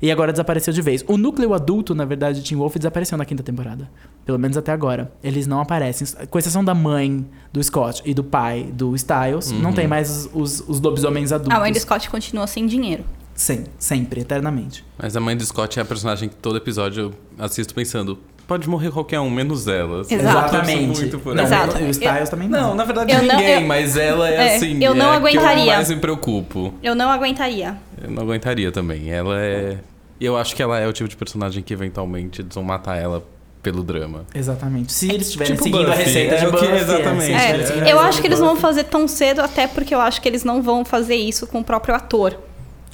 e 0.02 0.12
agora 0.12 0.32
desapareceu 0.32 0.74
de 0.74 0.82
vez. 0.82 1.04
O 1.08 1.18
núcleo 1.18 1.54
adulto, 1.54 1.94
na 1.94 2.06
verdade, 2.06 2.42
de 2.42 2.48
Teen 2.50 2.58
Wolf 2.58 2.76
desapareceu 2.78 3.18
na 3.18 3.26
quinta 3.26 3.44
temporada, 3.44 3.90
pelo 4.26 4.40
menos 4.40 4.58
até 4.58 4.72
agora. 4.72 5.12
Eles 5.24 5.46
não 5.48 5.60
aparecem, 5.62 6.08
com 6.30 6.40
exceção 6.40 6.64
da 6.64 6.74
mãe 6.74 7.26
do 7.54 7.64
Scott 7.64 8.02
e 8.06 8.14
do 8.14 8.24
pai 8.24 8.64
do 8.74 8.96
Styles, 8.96 9.52
não 9.52 9.74
tem 9.74 9.88
mais 9.88 10.30
os, 10.34 10.60
os, 10.60 10.70
os 10.70 10.82
lobisomens 10.82 11.32
adultos. 11.32 11.56
A 11.56 11.60
mãe 11.60 11.72
do 11.72 11.80
Scott 11.80 12.10
continua 12.10 12.48
sem 12.48 12.66
dinheiro. 12.66 13.04
Sim, 13.36 13.64
sempre, 13.80 14.22
eternamente. 14.22 14.84
Mas 14.98 15.16
a 15.16 15.20
mãe 15.20 15.36
do 15.36 15.44
Scott 15.46 15.80
é 15.80 15.82
a 15.82 15.86
personagem 15.86 16.30
que 16.30 16.36
todo 16.36 16.58
episódio 16.58 17.04
eu 17.38 17.44
assisto 17.46 17.74
pensando, 17.74 18.20
pode 18.46 18.70
morrer 18.70 18.92
qualquer 18.92 19.20
um, 19.20 19.30
menos 19.30 19.68
ela. 19.68 20.02
assim. 20.02 20.16
Eu 20.16 20.20
Exatamente. 20.20 21.00
muito 21.00 21.20
por 21.20 21.34
Não, 21.34 21.44
ela. 21.46 21.80
E 21.82 21.86
o 21.86 21.90
Styles 21.90 22.30
também 22.30 22.50
não. 22.50 22.70
Não, 22.70 22.76
na 22.76 22.84
verdade 22.84 23.14
Eu 23.14 23.24
não- 23.24 23.36
ninguém, 23.38 23.62
eu- 23.62 23.68
mas 23.68 23.96
ela 23.96 24.30
é, 24.30 24.34
É, 24.36 24.56
assim. 24.58 24.84
eu 24.84 24.94
não 24.94 25.06
é 25.14 25.18
a 25.18 25.22
que 25.22 25.28
aguentaria. 25.28 25.64
eu 25.64 25.76
mais 25.76 25.90
me 25.90 25.96
preocupo. 25.96 26.74
Eu 26.84 26.94
não 26.94 27.10
aguentaria. 27.10 27.78
Eu 28.04 28.12
não 28.12 28.24
aguentaria 28.24 28.72
também. 28.72 29.12
Ela 29.12 29.40
é. 29.42 29.78
Eu 30.20 30.38
acho 30.38 30.56
que 30.56 30.62
ela 30.62 30.78
é 30.80 30.88
o 30.88 30.94
tipo 30.94 31.10
de 31.10 31.16
personagem 31.16 31.64
que 31.64 31.74
eventualmente 31.74 32.42
eles 32.42 32.54
vão 32.54 32.64
matar 32.64 32.96
ela 32.98 33.24
pelo 33.64 33.84
drama. 33.84 34.26
Exatamente. 34.34 34.92
Se 34.92 35.08
eles 35.10 35.28
estiverem 35.28 35.54
Tipo 35.54 35.64
seguindo 35.64 35.88
a 35.88 35.90
Buffy, 35.92 36.04
receita 36.04 36.36
é 36.36 36.38
de 36.40 36.46
que- 36.46 36.52
Buffy, 36.52 36.68
exatamente. 36.76 37.32
É, 37.34 37.54
eles 37.54 37.70
É, 37.70 37.84
a 37.84 37.90
eu 37.90 38.00
acho 38.00 38.22
que 38.22 38.28
eles 38.28 38.40
não 38.40 38.48
vão 38.48 38.56
fazer 38.56 38.84
tão 38.86 39.08
cedo, 39.08 39.42
até 39.42 39.68
porque 39.68 39.94
eu 39.94 40.00
acho 40.02 40.22
que 40.22 40.28
eles 40.28 40.44
não 40.44 40.62
vão 40.62 40.84
fazer 40.86 41.16
isso 41.16 41.46
com 41.48 41.60
o 41.60 41.64
próprio 41.64 41.94
ator. 41.96 42.38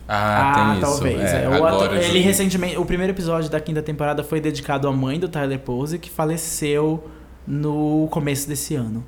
Ah, 0.10 0.52
Ah, 0.52 0.56
tem 0.56 0.72
isso. 0.74 0.82
talvez. 0.82 1.20
É, 1.34 1.44
é. 1.44 1.50
O 1.50 1.66
ator- 1.66 1.94
ele 1.96 2.20
recentemente, 2.20 2.78
o 2.78 2.86
primeiro 2.86 3.12
episódio 3.12 3.50
da 3.50 3.60
quinta 3.60 3.82
temporada 3.82 4.24
foi 4.24 4.40
dedicado 4.40 4.88
à 4.88 4.92
mãe 4.92 5.20
do 5.20 5.28
Tyler 5.28 5.60
Pose, 5.60 5.98
que 6.00 6.10
faleceu 6.10 7.10
no 7.46 8.08
começo 8.10 8.48
desse 8.48 8.76
ano. 8.76 9.06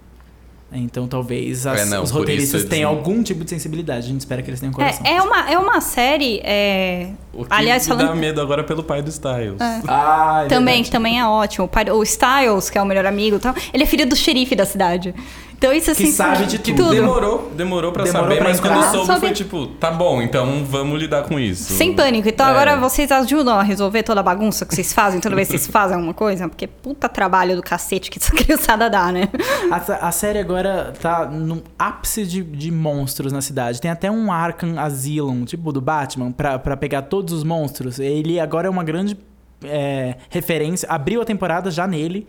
Então 0.72 1.08
talvez 1.08 1.66
as- 1.66 1.82
É, 1.82 1.86
não, 1.86 2.04
os 2.04 2.12
roteiristas 2.12 2.64
tenham 2.66 2.92
não- 2.92 2.98
algum 3.00 3.24
tipo 3.24 3.44
de 3.44 3.50
sensibilidade. 3.50 4.06
A 4.06 4.10
gente 4.10 4.20
espera 4.22 4.42
que 4.42 4.50
eles 4.50 4.60
tenham 4.60 4.72
coração. 4.74 5.06
É, 5.06 5.16
é, 5.16 5.22
uma, 5.22 5.52
é 5.52 5.58
uma 5.58 5.82
série. 5.82 6.40
é, 6.44 7.10
O 7.34 7.46
que 7.46 7.54
Aliás, 7.54 7.88
me 7.88 7.96
dá 7.96 8.00
falando. 8.04 8.20
medo 8.20 8.42
agora 8.42 8.64
pelo 8.64 8.84
pai 8.84 9.02
do 9.02 9.10
Styles. 9.10 9.60
É. 9.62 9.82
Ah, 9.88 10.42
é 10.46 10.48
Também, 10.48 10.66
verdade. 10.66 10.84
que 10.86 10.92
também 10.92 11.20
é 11.20 11.26
ótimo. 11.26 11.66
O, 11.66 11.68
pai- 11.68 11.90
o 11.90 12.02
Styles, 12.04 12.70
que 12.70 12.78
é 12.78 12.82
o 12.82 12.86
melhor 12.86 13.06
amigo 13.06 13.38
e 13.38 13.40
tal, 13.40 13.54
ele 13.74 13.84
é 13.84 13.86
filho 13.86 14.08
do 14.08 14.16
xerife 14.16 14.56
da 14.56 14.66
cidade. 14.66 15.14
Então 15.58 15.74
isso 15.74 15.92
assim. 15.92 16.06
Que 16.06 16.12
sabe 16.14 16.46
de 16.46 16.58
Que 16.58 16.74
tudo. 16.74 16.90
demorou, 16.92 17.52
demorou 17.54 17.92
pra 17.92 18.06
Demorou 18.06 18.28
saber, 18.30 18.38
pra 18.40 18.48
mas 18.48 18.62
quando 18.62 18.82
soube 19.06 19.20
foi 19.20 19.34
tipo, 19.34 19.68
tá 19.68 19.92
bom, 19.92 20.22
então 20.22 20.64
vamos 20.64 20.98
lidar 20.98 21.24
com 21.24 21.38
isso. 21.38 21.74
Sem 21.74 21.94
pânico. 21.94 22.30
Então 22.30 22.48
É. 22.48 22.50
agora 22.50 22.78
vocês 22.78 23.12
ajudam 23.12 23.60
a 23.60 23.62
resolver 23.62 24.02
toda 24.04 24.22
a 24.22 24.24
bagunça 24.24 24.66
que 24.66 24.74
vocês 24.74 24.94
fazem 24.94 25.20
toda 25.20 25.36
vez 25.36 25.50
que 25.50 25.58
vocês 25.58 25.68
fazem 25.70 25.96
alguma 25.96 26.14
coisa? 26.14 26.48
Porque 26.48 26.66
puta 26.66 27.10
trabalho 27.10 27.58
do 27.58 27.62
cacete 27.62 28.10
que 28.10 28.18
essa 28.18 28.32
criançada 28.34 28.90
dá, 28.90 29.12
né? 29.12 29.28
A, 29.70 30.08
a 30.08 30.12
série 30.14 30.40
agora 30.40 30.94
tá 31.02 31.26
no 31.26 31.62
ápice 31.78 32.26
de, 32.26 32.42
de 32.42 32.72
monstros 32.72 33.34
na 33.34 33.42
cidade. 33.42 33.82
Tem 33.82 33.92
até 33.92 34.10
um 34.10 34.32
Arkham 34.32 34.80
Asylum, 34.80 35.44
tipo 35.44 35.74
do 35.74 35.82
Batman, 35.82 36.32
pra, 36.32 36.58
pra 36.58 36.78
pegar 36.78 37.02
todos 37.20 37.34
os 37.34 37.44
monstros. 37.44 38.00
Ele 38.00 38.40
agora 38.40 38.68
é 38.68 38.70
uma 38.70 38.84
grande 38.84 39.18
é, 39.64 40.16
referência. 40.30 40.88
Abriu 40.90 41.22
a 41.22 41.26
temporada 41.26 41.70
já 41.70 41.86
nele, 41.86 42.26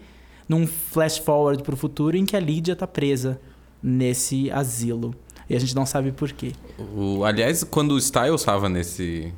num 0.48 0.66
flash 0.66 1.18
forward 1.18 1.62
pro 1.62 1.76
futuro, 1.76 2.16
em 2.16 2.24
que 2.24 2.37
a 2.37 2.40
Lydia 2.40 2.74
tá 2.74 2.87
presa 2.87 3.40
nesse 3.81 4.50
asilo. 4.50 5.14
E 5.48 5.55
a 5.55 5.61
gente 5.61 5.74
não 5.76 5.87
sabe 5.87 6.11
por 6.11 6.33
quê. 6.33 6.53
O, 6.96 7.24
aliás, 7.24 7.62
quando 7.62 7.92
o 7.92 7.98
Styles 7.98 8.42
tava 8.42 8.68
nesse 8.68 9.33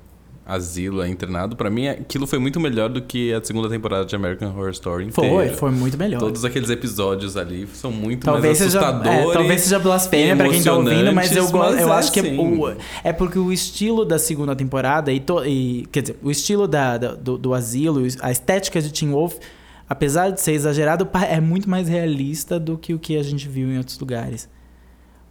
asilo, 0.44 1.02
é, 1.02 1.09
internado, 1.09 1.55
pra 1.57 1.70
mim 1.70 1.87
aquilo 1.88 2.26
foi 2.26 2.38
muito 2.38 2.59
melhor 2.59 2.88
do 2.88 3.00
que 3.00 3.33
a 3.33 3.42
segunda 3.44 3.68
temporada 3.68 4.05
de 4.05 4.14
American 4.16 4.50
Horror 4.50 4.70
Story 4.70 5.11
Foi, 5.12 5.26
inteira. 5.26 5.55
foi 5.57 5.70
muito 5.70 5.96
melhor. 5.96 6.18
Todos 6.18 6.44
aqueles 6.44 6.68
episódios 6.68 7.37
ali 7.37 7.66
são 7.74 7.92
muito 7.92 8.24
Talvez 8.24 8.59
mais 8.59 8.72
seja, 8.72 8.81
assustadores. 8.81 9.31
é, 9.31 9.33
talvez 9.33 9.61
seja 9.61 9.78
blasfêmia 9.78 10.37
pra 10.37 10.48
quem 10.48 10.62
tá 10.62 10.72
ouvindo, 10.74 11.12
mas 11.12 11.35
eu, 11.37 11.48
mas 11.52 11.81
eu 11.81 11.88
é 11.88 11.92
acho 11.96 12.12
que 12.12 12.18
é, 12.20 12.22
assim. 12.22 12.38
o, 12.38 12.74
é 13.05 13.12
porque 13.12 13.38
o 13.38 13.52
estilo 13.52 14.05
da 14.05 14.18
segunda 14.18 14.57
temporada 14.57 15.12
e, 15.12 15.20
to- 15.20 15.44
e- 15.46 15.87
quer 15.92 16.02
dizer, 16.02 16.16
o 16.22 16.31
estilo 16.31 16.66
da, 16.66 16.98
da- 16.98 17.14
do, 17.14 17.38
do 17.38 17.55
asilo, 17.55 18.02
a 18.20 18.31
estética 18.33 18.81
de 18.83 18.92
Teen 18.92 19.12
Wolf, 19.12 19.37
apesar 19.88 20.31
de 20.31 20.40
ser 20.40 20.52
exagerado, 20.52 21.09
é 21.28 21.40
muito 21.40 21.70
mais 21.70 21.87
realista 21.88 22.59
do 22.59 22.76
que 22.76 22.92
o 22.94 22.98
que 22.98 23.16
a 23.16 23.22
gente 23.22 23.48
viu 23.48 23.68
em 23.70 23.78
outros 23.78 23.98
lugares. 23.98 24.48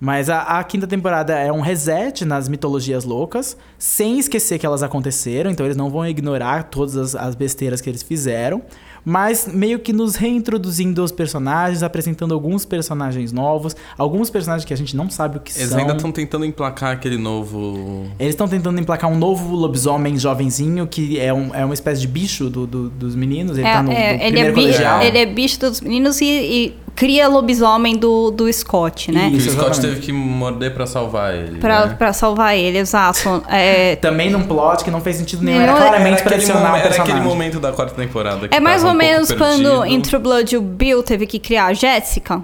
Mas 0.04 0.32
a, 0.32 0.42
a 0.60 0.64
quinta 0.64 0.88
temporada 0.88 1.38
é 1.38 1.52
um 1.52 1.62
reset 1.62 2.26
nas 2.26 2.50
mitologias 2.50 3.06
loucas, 3.06 3.56
sem 3.78 4.18
esquecer 4.18 4.58
que 4.58 4.66
elas 4.66 4.82
aconteceram, 4.82 5.52
então 5.52 5.64
eles 5.64 5.78
não 5.78 5.92
vão 5.92 6.08
ignorar 6.08 6.64
todas 6.64 6.98
as, 6.98 7.14
as 7.16 7.36
besteiras 7.36 7.80
que 7.82 7.88
eles 7.90 8.02
fizeram 8.02 8.64
mas 9.04 9.48
meio 9.52 9.80
que 9.80 9.92
nos 9.92 10.14
reintroduzindo 10.16 11.04
os 11.04 11.12
personagens, 11.12 11.82
apresentando 11.82 12.36
alguns 12.36 12.66
personagens 12.66 13.32
novos, 13.32 13.76
alguns 13.98 14.30
personagens 14.30 14.64
que 14.64 14.72
a 14.72 14.78
gente 14.78 14.96
não 14.96 15.10
sabe 15.10 15.38
o 15.38 15.40
que 15.40 15.52
Eles 15.58 15.70
são. 15.70 15.80
ainda 15.80 15.94
estão 15.96 16.12
tentando 16.12 16.46
emplacar 16.46 16.92
aquele 16.92 17.18
novo. 17.18 18.06
Eles 18.20 18.34
estão 18.34 18.48
tentando 18.48 18.80
emplacar 18.80 19.10
um 19.10 19.18
novo 19.18 19.56
lobisomem 19.56 20.20
jovenzinho, 20.20 20.86
que 20.86 21.20
é, 21.20 21.34
um, 21.34 21.50
é 21.56 21.66
uma 21.66 21.74
espécie 21.74 22.02
de 22.02 22.08
bicho 22.08 22.48
do, 22.48 22.68
do- 22.68 22.90
dos 22.92 23.16
meninos. 23.16 23.58
Ele 23.58 23.68
É, 23.68 23.74
tá 23.74 23.82
no, 23.82 23.90
no 23.90 23.96
é, 23.98 24.14
ele, 24.14 24.14
é 24.14 24.26
primeiro 24.28 24.54
bicho, 24.54 24.68
colegial. 24.68 25.02
ele 25.02 25.18
é 25.18 25.26
bicho 25.26 25.60
dos 25.60 25.82
meninos 25.82 26.22
e, 26.22 26.26
e 26.26 26.74
cria 26.96 27.28
lobisomem 27.28 27.98
do, 27.98 28.30
do 28.30 28.54
Scott, 28.54 29.12
né? 29.12 29.30
Isso, 29.34 29.50
o 29.50 29.54
Scott. 29.54 29.80
Teve 29.96 30.02
que 30.06 30.12
morder 30.12 30.74
pra 30.74 30.86
salvar 30.86 31.34
ele. 31.36 31.60
Pra, 31.60 31.86
né? 31.88 31.96
pra 31.98 32.14
salvar 32.14 32.58
ele, 32.58 32.78
exato. 32.78 33.44
É, 33.50 33.96
Também 33.98 34.30
num 34.30 34.44
plot 34.44 34.84
que 34.84 34.92
não 34.92 35.02
fez 35.02 35.16
sentido 35.18 35.44
nenhum. 35.44 35.62
Era 35.62 35.74
claramente 35.74 36.14
Era 36.14 36.16
pra 36.16 36.24
aquele, 36.32 36.36
adicionar 36.36 36.60
momen- 36.60 36.72
o 36.74 36.76
era 36.78 36.88
personagem. 36.88 37.14
aquele 37.16 37.28
momento 37.30 37.60
da 37.60 37.72
quarta 37.72 37.94
temporada. 37.96 38.48
que 38.48 38.56
é 38.56 38.60
mais 38.60 38.78
tava 38.82 38.90
ou 38.90 38.96
um 38.96 38.98
menos 38.98 39.32
quando 39.32 39.86
em 39.86 40.00
True 40.02 40.22
Blood 40.22 40.58
o 40.58 40.62
Bill 40.62 41.04
teve 41.04 41.26
que 41.28 41.40
criar 41.40 41.66
a 41.68 41.74
Jéssica, 41.74 42.42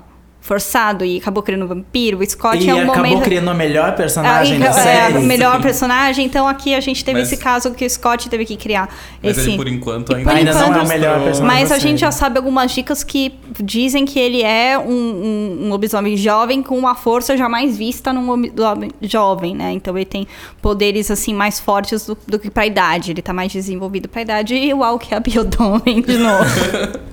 forçado, 0.48 1.04
e 1.04 1.18
acabou 1.18 1.44
criando 1.44 1.66
um 1.66 1.68
vampiro. 1.68 2.20
O 2.20 2.26
Scott 2.30 2.58
E 2.64 2.70
é 2.70 2.74
um 2.74 2.84
acabou 2.90 2.96
momento... 3.12 3.24
criando 3.24 3.50
a 3.50 3.54
melhor 3.54 3.90
Ah, 3.90 3.92
personagem 3.92 4.56
e- 4.56 4.60
da 4.60 4.68
é, 4.68 4.74
série. 4.74 5.18
o 5.18 5.22
melhor 5.22 5.62
personagem, 5.62 6.26
então 6.26 6.48
aqui 6.48 6.74
a 6.74 6.80
gente 6.80 7.04
teve 7.04 7.20
Mas- 7.20 7.32
esse 7.32 7.42
caso 7.42 7.72
que 7.72 7.86
o 7.86 7.90
Scott 7.90 8.30
teve 8.30 8.46
que 8.46 8.56
criar. 8.56 8.90
Mas 9.22 9.38
esse... 9.38 9.50
ele, 9.50 9.58
por 9.58 9.68
enquanto, 9.68 10.16
ainda, 10.16 10.30
por 10.32 10.38
Ainda 10.38 10.54
não 10.54 10.62
é 10.62 10.64
o 10.66 10.70
enquanto- 10.72 10.88
melhor 10.88 11.22
personagem. 11.24 11.60
Mas 11.62 11.72
a 11.72 11.78
gente 11.78 12.00
já 12.00 12.12
sabe 12.12 12.38
algumas 12.38 12.72
dicas 12.72 13.04
que 13.04 13.34
dizem 13.60 14.06
que 14.06 14.18
ele 14.20 14.42
é 14.42 14.78
um, 14.80 14.90
um, 14.90 15.60
um 15.66 15.70
lobisomem 15.70 16.16
jovem 16.16 16.64
com 16.64 16.78
uma 16.78 16.96
força 16.96 17.36
jamais 17.36 17.78
vista 17.78 18.14
num 18.14 18.26
lobisomem 18.26 18.92
jovem, 19.02 19.54
né? 19.56 19.72
Então 19.74 19.96
ele 19.98 20.06
tem 20.06 20.26
poderes 20.62 21.12
assim 21.12 21.34
mais 21.34 21.60
fortes 21.60 22.06
do, 22.06 22.18
do 22.28 22.40
que 22.40 22.50
pra 22.50 22.66
idade. 22.66 23.12
Ele 23.12 23.22
tá 23.22 23.34
mais 23.34 23.52
desenvolvido 23.52 24.08
pra 24.08 24.22
idade, 24.22 24.56
igual 24.56 24.98
que 24.98 25.14
a 25.14 25.20
Biodomem 25.20 26.02
de 26.02 26.18
novo. 26.18 26.46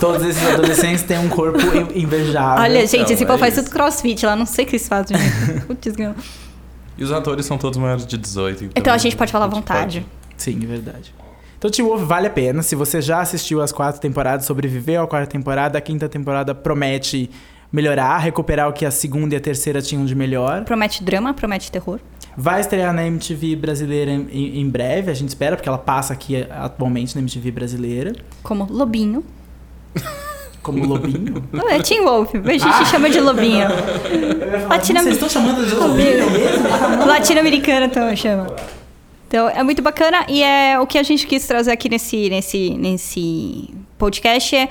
Todos 0.00 0.24
esses 0.26 0.44
adolescentes 0.46 1.02
têm 1.02 1.18
um 1.18 1.28
corpo 1.28 1.58
in- 1.58 2.02
invejável. 2.02 2.62
Olha, 2.62 2.80
gente, 2.86 2.96
então, 3.02 3.12
esse 3.14 3.22
é 3.24 3.26
povo 3.26 3.38
faz 3.38 3.54
isso. 3.54 3.64
tudo 3.64 3.72
crossfit 3.72 4.24
lá, 4.26 4.34
não 4.36 4.46
sei 4.46 4.64
o 4.64 4.68
que 4.68 4.76
eles 4.76 4.88
fazem. 4.88 5.16
Putz. 5.66 5.94
E 6.98 7.04
os 7.04 7.12
atores 7.12 7.46
são 7.46 7.56
todos 7.56 7.78
maiores 7.78 8.06
de 8.06 8.16
18. 8.18 8.64
Então, 8.64 8.72
então 8.76 8.94
a 8.94 8.98
gente 8.98 9.16
pode 9.16 9.32
falar 9.32 9.46
à 9.46 9.48
vontade. 9.48 10.00
pode. 10.00 10.12
Sim, 10.36 10.60
é 10.62 10.66
verdade. 10.66 11.14
Então, 11.58 11.70
Teen 11.70 11.86
Wolf 11.86 12.02
vale 12.02 12.26
a 12.26 12.30
pena. 12.30 12.62
Se 12.62 12.74
você 12.74 13.00
já 13.00 13.20
assistiu 13.20 13.62
as 13.62 13.70
quatro 13.70 14.00
temporadas, 14.00 14.44
sobreviveu 14.46 15.02
à 15.02 15.06
quarta 15.06 15.28
temporada, 15.30 15.78
a 15.78 15.80
quinta 15.80 16.08
temporada 16.08 16.54
promete 16.54 17.30
melhorar, 17.72 18.18
recuperar 18.18 18.68
o 18.68 18.72
que 18.72 18.84
a 18.84 18.90
segunda 18.90 19.34
e 19.34 19.38
a 19.38 19.40
terceira 19.40 19.80
tinham 19.80 20.04
de 20.04 20.14
melhor. 20.14 20.64
Promete 20.64 21.02
drama, 21.02 21.32
promete 21.32 21.70
terror. 21.70 22.00
Vai 22.36 22.60
estrear 22.60 22.92
na 22.92 23.06
MTV 23.06 23.56
brasileira 23.56 24.10
em, 24.10 24.58
em 24.60 24.68
breve, 24.68 25.10
a 25.10 25.14
gente 25.14 25.28
espera, 25.28 25.54
porque 25.56 25.68
ela 25.68 25.78
passa 25.78 26.12
aqui 26.12 26.46
atualmente 26.50 27.14
na 27.14 27.20
MTV 27.22 27.50
brasileira. 27.50 28.12
Como 28.42 28.66
Lobinho. 28.70 29.22
Como 30.62 30.84
Lobinho. 30.86 31.42
Não, 31.52 31.68
é 31.68 31.80
Teen 31.80 32.02
Wolf, 32.02 32.34
a 32.34 32.52
gente 32.52 32.88
chama 32.88 33.10
de 33.10 33.18
Lobinho. 33.20 33.66
Latina- 34.70 35.02
Vocês 35.02 35.14
estão 35.14 35.28
chamando 35.28 35.66
de 35.66 35.74
Lobinho 35.74 36.30
mesmo? 36.30 36.68
Latino-americana 37.06 37.88
também 37.88 38.16
chama. 38.16 38.46
Então, 39.26 39.48
é 39.48 39.62
muito 39.62 39.82
bacana 39.82 40.24
e 40.28 40.42
é 40.42 40.78
o 40.78 40.86
que 40.86 40.98
a 40.98 41.02
gente 41.02 41.26
quis 41.26 41.46
trazer 41.46 41.72
aqui 41.72 41.88
nesse, 41.88 42.28
nesse, 42.28 42.70
nesse 42.78 43.70
podcast 43.98 44.54
é 44.54 44.68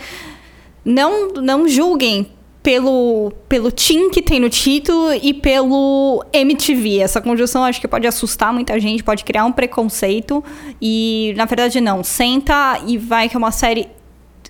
não, 0.86 1.30
não 1.34 1.68
julguem 1.68 2.28
pelo, 2.64 3.34
pelo 3.50 3.72
team 3.72 4.12
que 4.12 4.22
tem 4.22 4.40
no 4.40 4.50
título 4.50 5.14
e 5.22 5.34
pelo 5.34 6.24
MTV. 6.32 7.00
Essa 7.00 7.20
conjunção 7.20 7.64
acho 7.64 7.82
que 7.82 7.88
pode 7.88 8.06
assustar 8.06 8.54
muita 8.54 8.80
gente, 8.80 9.04
pode 9.04 9.24
criar 9.24 9.46
um 9.46 9.52
preconceito 9.52 10.44
e, 10.80 11.34
na 11.36 11.46
verdade, 11.46 11.82
não. 11.82 12.04
Senta 12.04 12.80
e 12.86 12.98
vai 13.00 13.28
que 13.28 13.36
é 13.36 13.40
uma 13.40 13.52
série 13.52 13.88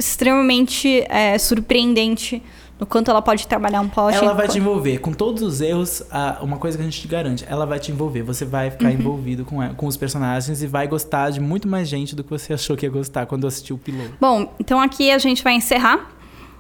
extremamente 0.02 1.06
é, 1.10 1.38
surpreendente 1.38 2.42
no 2.80 2.86
quanto 2.88 3.12
ela 3.12 3.22
pode 3.22 3.48
trabalhar 3.48 3.80
um 3.82 3.88
plot. 3.88 4.16
Ela 4.16 4.34
vai 4.34 4.48
te 4.48 4.58
envolver. 4.58 4.98
Com 4.98 5.14
todos 5.14 5.44
os 5.44 5.62
erros, 5.62 6.02
uma 6.42 6.58
coisa 6.58 6.78
que 6.78 6.82
a 6.82 6.86
gente 6.86 7.00
te 7.00 7.08
garante, 7.08 7.46
ela 7.48 7.64
vai 7.66 7.80
te 7.80 7.92
envolver. 7.92 8.24
Você 8.24 8.44
vai 8.44 8.72
ficar 8.72 8.92
envolvido 8.92 9.46
com, 9.46 9.62
ela- 9.62 9.74
com 9.76 9.86
os 9.86 9.96
personagens 9.96 10.64
e 10.64 10.68
vai 10.68 10.88
gostar 10.88 11.30
de 11.30 11.40
muito 11.40 11.68
mais 11.68 11.88
gente 11.88 12.16
do 12.16 12.24
que 12.24 12.30
você 12.32 12.54
achou 12.54 12.76
que 12.76 12.84
ia 12.86 12.90
gostar 12.92 13.28
quando 13.28 13.46
assistiu 13.46 13.76
o 13.76 13.80
piloto. 13.80 14.14
Bom, 14.20 14.52
então 14.60 14.80
aqui 14.82 15.12
a 15.12 15.20
gente 15.20 15.44
vai 15.44 15.54
encerrar 15.54 16.10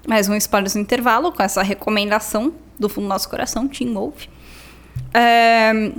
mais 0.08 0.30
um 0.30 0.36
Spoilers 0.36 0.76
no 0.76 0.82
Intervalo 0.82 1.32
com 1.32 1.42
essa 1.42 1.64
recomendação 1.64 2.54
do 2.80 2.88
fundo 2.88 3.06
do 3.06 3.10
nosso 3.10 3.28
coração, 3.28 3.68
Team 3.68 3.92
Wolf. 3.94 4.26
É, 5.14 5.92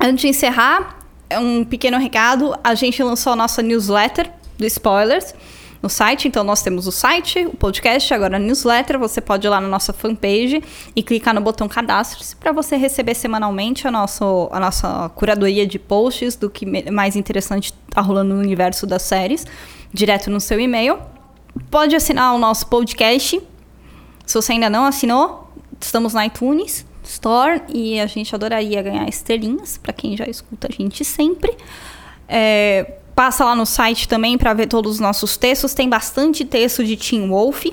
antes 0.00 0.20
de 0.22 0.28
encerrar, 0.28 0.98
é 1.28 1.38
um 1.38 1.64
pequeno 1.64 1.98
recado. 1.98 2.54
A 2.62 2.74
gente 2.74 3.02
lançou 3.02 3.32
a 3.32 3.36
nossa 3.36 3.60
newsletter 3.62 4.30
do 4.56 4.64
Spoilers 4.66 5.34
no 5.82 5.88
site. 5.88 6.28
Então, 6.28 6.42
nós 6.44 6.62
temos 6.62 6.86
o 6.86 6.92
site, 6.92 7.46
o 7.46 7.56
podcast, 7.56 8.12
agora 8.12 8.36
a 8.36 8.38
newsletter. 8.38 8.98
Você 8.98 9.20
pode 9.20 9.46
ir 9.46 9.50
lá 9.50 9.60
na 9.60 9.68
nossa 9.68 9.92
fanpage 9.92 10.62
e 10.94 11.02
clicar 11.02 11.34
no 11.34 11.40
botão 11.40 11.68
cadastre 11.68 12.24
para 12.38 12.52
você 12.52 12.76
receber 12.76 13.14
semanalmente 13.14 13.86
a, 13.86 13.90
nosso, 13.90 14.48
a 14.52 14.60
nossa 14.60 15.10
curadoria 15.14 15.66
de 15.66 15.78
posts 15.78 16.36
do 16.36 16.50
que 16.50 16.90
mais 16.90 17.16
interessante 17.16 17.72
está 17.88 18.00
rolando 18.00 18.34
no 18.34 18.40
universo 18.40 18.86
das 18.86 19.02
séries, 19.02 19.46
direto 19.92 20.30
no 20.30 20.40
seu 20.40 20.58
e-mail. 20.60 20.98
Pode 21.70 21.94
assinar 21.94 22.34
o 22.34 22.38
nosso 22.38 22.66
podcast. 22.66 23.40
Se 24.26 24.34
você 24.34 24.52
ainda 24.52 24.68
não 24.68 24.84
assinou, 24.84 25.50
estamos 25.80 26.14
na 26.14 26.26
iTunes 26.26 26.86
Store 27.08 27.62
e 27.68 27.98
a 27.98 28.06
gente 28.06 28.34
adoraria 28.34 28.82
ganhar 28.82 29.08
estrelinhas 29.08 29.78
para 29.78 29.92
quem 29.94 30.14
já 30.14 30.26
escuta 30.26 30.68
a 30.70 30.74
gente 30.74 31.04
sempre. 31.04 31.56
É, 32.28 32.97
passa 33.18 33.44
lá 33.44 33.52
no 33.52 33.66
site 33.66 34.06
também 34.06 34.38
para 34.38 34.54
ver 34.54 34.68
todos 34.68 34.92
os 34.92 35.00
nossos 35.00 35.36
textos. 35.36 35.74
Tem 35.74 35.88
bastante 35.88 36.44
texto 36.44 36.84
de 36.84 36.96
Teen 36.96 37.28
Wolf. 37.28 37.66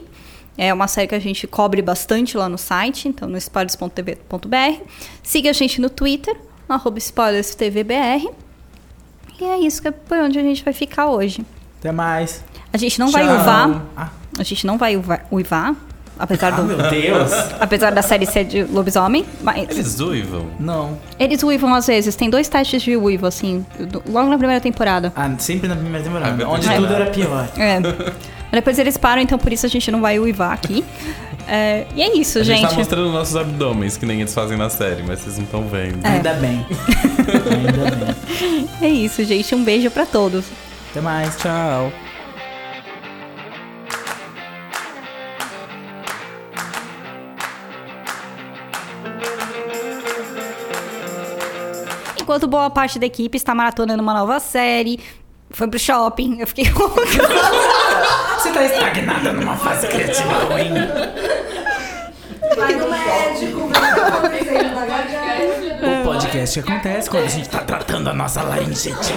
É 0.57 0.73
uma 0.73 0.87
série 0.87 1.07
que 1.07 1.13
a 1.13 1.19
gente 1.19 1.45
cobre 1.45 1.83
bastante 1.83 2.35
lá 2.35 2.49
no 2.49 2.57
site, 2.57 3.07
então 3.07 3.29
no 3.29 3.37
spoilers.tv.br. 3.37 4.81
Siga 5.21 5.51
a 5.51 5.53
gente 5.53 5.79
no 5.79 5.87
Twitter, 5.87 6.35
arroba 6.67 6.97
spoilerstvbr. 6.97 8.27
E 9.39 9.43
é 9.43 9.59
isso 9.59 9.83
que 9.83 9.87
é 9.87 9.91
por 9.91 10.17
onde 10.17 10.39
a 10.39 10.41
gente 10.41 10.63
vai 10.63 10.73
ficar 10.73 11.09
hoje. 11.11 11.45
Até 11.77 11.91
mais. 11.91 12.43
A 12.73 12.77
gente 12.77 12.97
não 12.97 13.11
vai 13.11 13.23
Tchau. 13.27 13.37
uivar. 13.37 13.85
Ah, 13.95 14.09
A 14.39 14.43
gente 14.43 14.65
não 14.65 14.79
vai 14.79 14.99
uivar, 15.31 15.75
apesar, 16.17 16.53
ah, 16.53 16.57
do, 16.57 16.63
meu 16.63 16.77
Deus. 16.89 17.31
apesar 17.59 17.91
da 17.91 18.01
série 18.01 18.25
ser 18.25 18.43
de 18.45 18.63
lobisomem. 18.63 19.25
Mas 19.41 19.69
Eles 19.69 19.99
uivam. 19.99 20.45
Não. 20.59 20.97
eles 21.19 21.41
uivam 21.43 21.73
às 21.73 21.87
vezes. 21.87 22.15
Tem 22.15 22.29
dois 22.29 22.47
testes 22.47 22.81
de 22.81 22.95
uivo, 22.95 23.25
assim, 23.27 23.65
do- 23.79 24.03
logo 24.09 24.29
na 24.29 24.37
primeira 24.37 24.61
temporada. 24.61 25.11
Ah, 25.15 25.29
sempre 25.37 25.67
na 25.67 25.75
primeira 25.75 25.99
Ah, 25.99 26.03
temporada. 26.03 26.33
meu 26.35 26.49
onde 26.49 26.67
Deus. 26.67 26.79
tudo 26.81 26.93
era 26.93 27.05
pior. 27.07 27.47
É. 27.57 27.79
Mas 27.79 28.51
depois 28.53 28.79
eles 28.79 28.95
param, 28.97 29.21
então 29.21 29.37
por 29.37 29.51
isso 29.51 29.65
a 29.65 29.69
gente 29.69 29.89
não 29.91 30.01
vai 30.01 30.19
uivar 30.19 30.53
aqui. 30.53 30.83
É, 31.47 31.85
e 31.95 32.01
é 32.01 32.17
isso, 32.17 32.39
A 32.39 32.43
gente, 32.43 32.61
gente. 32.61 32.69
tá 32.71 32.75
mostrando 32.75 33.11
nossos 33.11 33.35
abdômenes, 33.35 33.97
que 33.97 34.05
nem 34.07 34.19
eles 34.19 34.33
fazem 34.33 34.57
na 34.57 34.67
série, 34.67 35.03
mas 35.03 35.19
vocês 35.19 35.37
não 35.37 35.43
estão 35.43 35.67
vendo. 35.67 36.03
É. 36.03 36.07
Ainda 36.09 36.33
bem. 36.33 36.65
Ainda 37.29 37.95
bem. 37.95 38.15
É 38.81 38.87
isso, 38.89 39.23
gente. 39.23 39.53
Um 39.53 39.63
beijo 39.63 39.91
pra 39.91 40.07
todos. 40.07 40.43
Até 40.89 41.01
mais. 41.01 41.35
Tchau. 41.37 41.91
Enquanto 52.25 52.47
boa 52.47 52.71
parte 52.71 52.97
da 52.97 53.05
equipe 53.05 53.37
está 53.37 53.53
maratonando 53.53 54.01
uma 54.01 54.11
nova 54.11 54.39
série, 54.39 54.99
foi 55.51 55.67
pro 55.67 55.77
shopping, 55.77 56.39
eu 56.39 56.47
fiquei 56.47 56.65
com 56.71 56.89
Você 56.89 58.51
tá 58.51 58.63
estagnada 58.65 59.31
numa 59.31 59.55
fase 59.55 59.85
criativa 59.85 60.33
ruim. 60.45 60.73
Vai 62.55 62.73
no 62.73 62.89
médico, 62.89 63.67
vê 63.67 63.77
o 63.77 63.93
que 63.93 63.99
acontecendo 64.01 64.73
na 64.73 64.85
garganta. 64.87 66.01
O 66.01 66.03
podcast 66.03 66.59
acontece 66.61 67.09
quando 67.11 67.25
a 67.25 67.29
gente 67.29 67.47
tá 67.47 67.59
tratando 67.59 68.09
a 68.09 68.13
nossa 68.15 68.41
laringite. 68.41 69.13